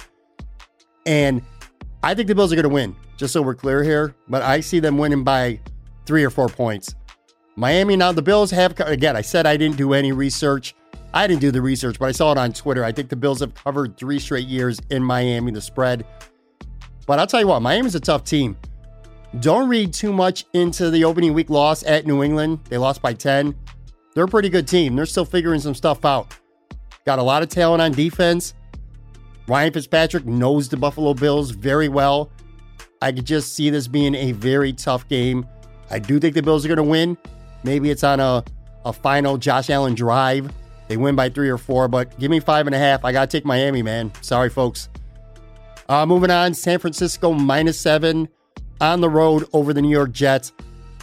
[1.05, 1.41] And
[2.01, 4.15] I think the Bills are going to win, just so we're clear here.
[4.30, 5.59] But I see them winning by
[6.05, 6.95] three or four points.
[7.57, 10.74] Miami, now the Bills have, again, I said I didn't do any research.
[11.13, 12.86] I didn't do the research, but I saw it on Twitter.
[12.86, 16.05] I think the Bills have covered three straight years in Miami, the spread.
[17.05, 18.55] But I'll tell you what, Miami's a tough team.
[19.38, 22.60] Don't read too much into the opening week loss at New England.
[22.68, 23.56] They lost by 10.
[24.16, 24.96] They're a pretty good team.
[24.96, 26.36] They're still figuring some stuff out.
[27.06, 28.56] Got a lot of talent on defense.
[29.48, 32.32] Ryan Fitzpatrick knows the Buffalo Bills very well.
[33.02, 35.48] I could just see this being a very tough game.
[35.92, 37.16] I do think the Bills are going to win.
[37.64, 38.44] Maybe it's on a,
[38.84, 40.52] a final Josh Allen drive.
[40.88, 43.06] They win by three or four, but give me five and a half.
[43.06, 44.12] I got to take Miami, man.
[44.22, 44.90] Sorry, folks.
[45.88, 48.28] Uh, moving on, San Francisco minus seven
[48.82, 50.52] on the road over the New York Jets.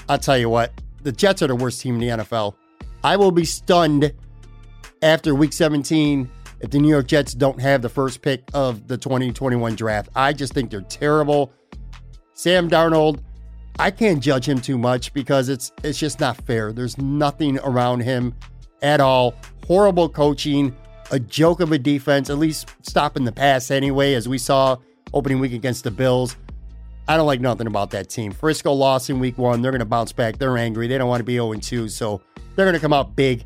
[0.08, 0.72] I'll tell you what,
[1.02, 2.54] the Jets are the worst team in the NFL.
[3.02, 4.12] I will be stunned
[5.02, 8.96] after week 17 if the New York Jets don't have the first pick of the
[8.96, 10.08] 2021 draft.
[10.16, 11.52] I just think they're terrible.
[12.32, 13.20] Sam Darnold,
[13.78, 16.72] I can't judge him too much because it's it's just not fair.
[16.72, 18.34] There's nothing around him
[18.82, 19.34] at all.
[19.66, 20.74] Horrible coaching,
[21.10, 24.76] a joke of a defense, at least stopping the pass anyway, as we saw
[25.12, 26.36] opening week against the Bills.
[27.08, 28.32] I don't like nothing about that team.
[28.32, 29.62] Frisco lost in week one.
[29.62, 30.38] They're going to bounce back.
[30.38, 30.88] They're angry.
[30.88, 31.88] They don't want to be 0 2.
[31.88, 32.20] So
[32.54, 33.44] they're going to come out big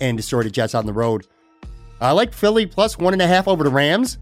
[0.00, 1.26] and destroy the Jets on the road.
[2.00, 4.18] I like Philly plus one and a half over the Rams.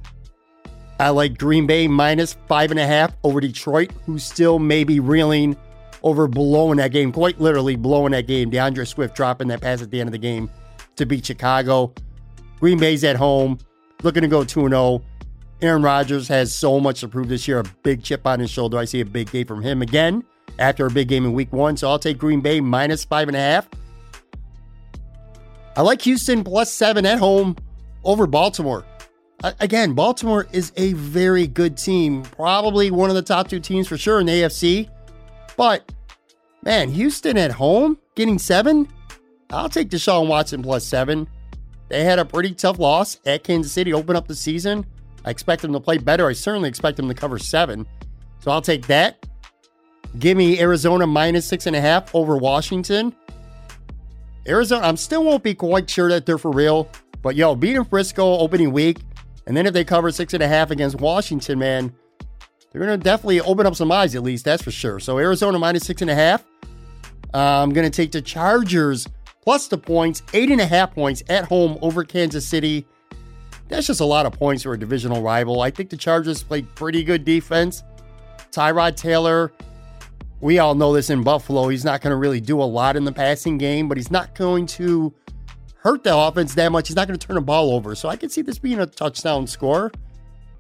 [0.99, 5.57] I like Green Bay minus five and a half over Detroit, who's still maybe reeling
[6.03, 8.49] over blowing that game, quite literally blowing that game.
[8.49, 10.49] D'Andre Swift dropping that pass at the end of the game
[10.97, 11.93] to beat Chicago.
[12.61, 13.59] Green Bay's at home,
[14.03, 15.03] looking to go 2 0.
[15.63, 18.79] Aaron Rodgers has so much to prove this year, a big chip on his shoulder.
[18.79, 20.23] I see a big game from him again
[20.59, 21.77] after a big game in week one.
[21.77, 23.69] So I'll take Green Bay minus five and a half.
[25.77, 27.57] I like Houston plus seven at home
[28.05, 28.85] over Baltimore.
[29.61, 33.99] Again, Baltimore is a very good team, probably one of the top two teams for
[33.99, 34.89] sure in the AFC.
[35.57, 35.93] But
[36.63, 38.89] man, Houston at home getting seven.
[39.51, 41.29] I'll take Deshaun Watson plus seven.
[41.89, 44.87] They had a pretty tough loss at Kansas City, open up the season.
[45.27, 46.29] I expect them to play better.
[46.29, 47.87] I certainly expect them to cover seven.
[48.39, 49.27] So I'll take that.
[50.19, 53.15] Give me Arizona minus six and a half over Washington.
[54.49, 56.89] Arizona, I'm still won't be quite sure that they're for real,
[57.21, 58.99] but yo, beating Frisco opening week,
[59.47, 61.93] and then if they cover six and a half against Washington, man,
[62.71, 65.01] they're to definitely open up some eyes at least, that's for sure.
[65.01, 66.45] So Arizona minus six and a half.
[67.35, 69.09] Uh, I'm to take the Chargers
[69.43, 72.87] plus the points, eight and a half points at home over Kansas City.
[73.69, 75.61] That's just a lot of points for a divisional rival.
[75.61, 77.83] I think the Chargers played pretty good defense.
[78.53, 79.53] Tyrod Taylor,
[80.41, 81.69] we all know this in Buffalo.
[81.69, 84.35] He's not going to really do a lot in the passing game, but he's not
[84.35, 85.13] going to
[85.77, 86.89] hurt the offense that much.
[86.89, 87.95] He's not going to turn the ball over.
[87.95, 89.91] So I can see this being a touchdown score.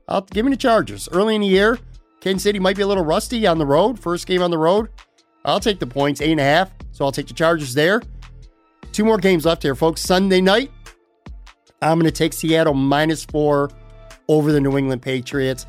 [0.08, 1.08] I'll give me the Chargers.
[1.10, 1.78] Early in the year,
[2.20, 3.98] Kansas City might be a little rusty on the road.
[3.98, 4.88] First game on the road.
[5.44, 6.72] I'll take the points, eight and a half.
[6.92, 8.02] So I'll take the Chargers there.
[8.92, 10.00] Two more games left here, folks.
[10.00, 10.70] Sunday night,
[11.82, 13.70] I'm going to take Seattle minus four
[14.28, 15.66] over the New England Patriots.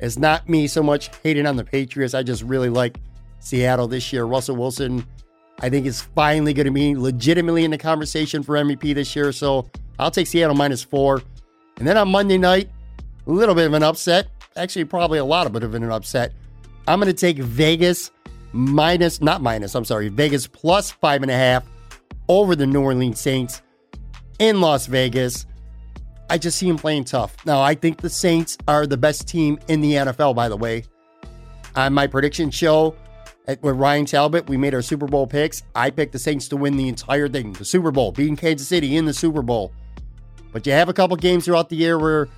[0.00, 2.14] It's not me so much hating on the Patriots.
[2.14, 2.98] I just really like
[3.38, 4.24] Seattle this year.
[4.24, 5.06] Russell Wilson,
[5.60, 9.32] I think, is finally going to be legitimately in the conversation for MVP this year.
[9.32, 11.22] So I'll take Seattle minus four.
[11.78, 12.68] And then on Monday night,
[13.26, 14.28] a little bit of an upset.
[14.56, 16.32] Actually, probably a lot of bit of an upset.
[16.86, 18.10] I'm going to take Vegas
[18.52, 21.64] minus, not minus, I'm sorry, Vegas plus five and a half
[22.28, 23.62] over the New Orleans Saints
[24.38, 25.46] in Las Vegas.
[26.30, 27.36] I just see him playing tough.
[27.44, 30.84] Now, I think the Saints are the best team in the NFL, by the way.
[31.76, 32.94] On my prediction show
[33.46, 35.62] with Ryan Talbot, we made our Super Bowl picks.
[35.74, 38.96] I picked the Saints to win the entire thing, the Super Bowl, beating Kansas City
[38.96, 39.72] in the Super Bowl.
[40.52, 42.28] But you have a couple games throughout the year where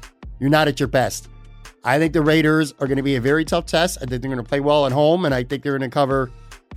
[0.40, 1.28] you're not at your best.
[1.84, 3.98] I think the Raiders are going to be a very tough test.
[3.98, 5.94] I think they're going to play well at home, and I think they're going to
[5.94, 6.32] cover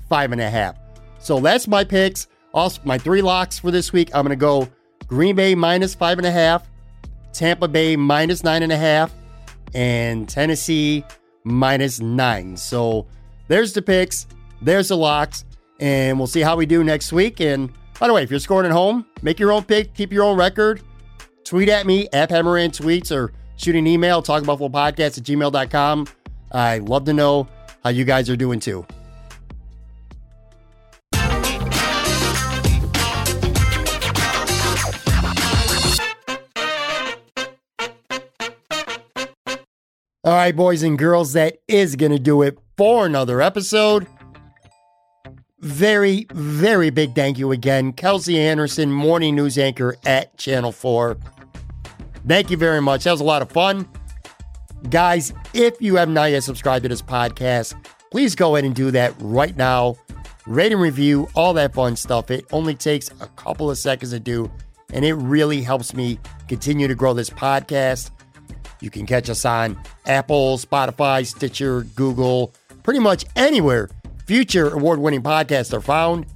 [0.08, 0.76] five and a half.
[1.20, 2.28] So that's my picks.
[2.54, 4.10] Also, my three locks for this week.
[4.14, 4.70] I'm going to go
[5.10, 6.70] Green Bay minus five and a half,
[7.34, 9.12] Tampa Bay minus nine and a half,
[9.74, 11.04] and Tennessee
[11.44, 12.56] minus nine.
[12.56, 13.08] So
[13.48, 14.28] there's the picks,
[14.62, 15.46] there's the locks,
[15.80, 17.40] and we'll see how we do next week.
[17.42, 20.24] And by the way, if you're scoring at home, make your own pick, keep your
[20.24, 20.82] own record.
[21.44, 26.08] Tweet at me at Pat Moran Tweets or shoot an email, talkbuffalopodcast at gmail.com.
[26.52, 27.48] I love to know
[27.84, 28.86] how you guys are doing too.
[40.30, 44.06] All right, boys and girls, that is going to do it for another episode.
[45.60, 51.18] Very, very big thank you again, Kelsey Anderson, morning news anchor at Channel 4.
[52.28, 53.06] Thank you very much.
[53.06, 53.90] That was a lot of fun.
[54.92, 57.74] Guys, if you have not yet subscribed to this podcast,
[58.12, 59.98] please go ahead and do that right now.
[60.46, 62.30] Rate and review, all that fun stuff.
[62.30, 64.52] It only takes a couple of seconds to do,
[64.94, 68.12] and it really helps me continue to grow this podcast.
[68.82, 72.54] You can catch us on Apple, Spotify, Stitcher, Google,
[72.84, 73.90] pretty much anywhere
[74.30, 76.28] future award winning podcasts are found.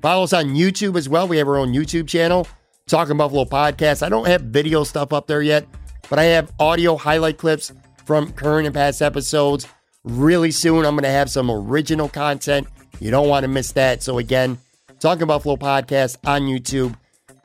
[0.00, 1.28] Follow us on YouTube as well.
[1.28, 2.48] We have our own YouTube channel,
[2.86, 4.02] Talking Buffalo Podcast.
[4.02, 5.66] I don't have video stuff up there yet,
[6.08, 7.70] but I have audio highlight clips
[8.06, 9.66] from current and past episodes.
[10.04, 12.66] Really soon, I'm going to have some original content.
[12.98, 14.02] You don't want to miss that.
[14.02, 14.56] So, again,
[14.98, 16.96] Talking Buffalo Podcast on YouTube.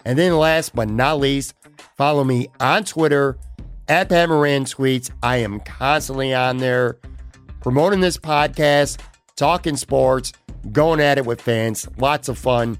[0.05, 1.55] And then, last but not least,
[1.97, 3.37] follow me on Twitter
[3.87, 5.11] at Pat Moran Tweets.
[5.21, 6.97] I am constantly on there
[7.61, 8.99] promoting this podcast,
[9.35, 10.33] talking sports,
[10.71, 11.87] going at it with fans.
[11.97, 12.77] Lots of fun.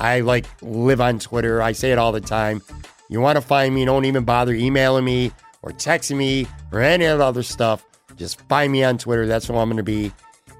[0.00, 1.60] I like live on Twitter.
[1.60, 2.62] I say it all the time.
[3.08, 7.06] You want to find me, don't even bother emailing me or texting me or any
[7.06, 7.84] of the other stuff.
[8.16, 9.26] Just find me on Twitter.
[9.26, 10.12] That's where I'm going to be.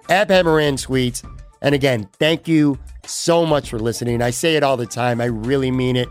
[0.08, 1.28] At Pat Moran Tweets.
[1.60, 4.22] And again, thank you so much for listening.
[4.22, 5.20] I say it all the time.
[5.20, 6.08] I really mean it.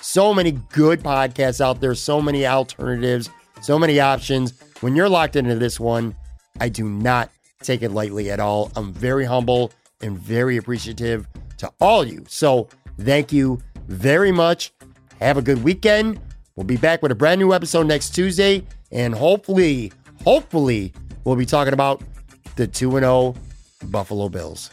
[0.00, 3.30] So many good podcasts out there, so many alternatives,
[3.62, 4.54] so many options.
[4.80, 6.14] When you're locked into this one,
[6.60, 7.30] I do not
[7.62, 8.72] take it lightly at all.
[8.76, 11.26] I'm very humble and very appreciative
[11.58, 12.24] to all you.
[12.28, 14.72] So thank you very much.
[15.20, 16.20] Have a good weekend.
[16.56, 18.66] We'll be back with a brand new episode next Tuesday.
[18.90, 19.92] And hopefully,
[20.24, 20.92] hopefully,
[21.24, 22.02] we'll be talking about
[22.56, 23.34] the 2 0
[23.84, 24.70] Buffalo Bills.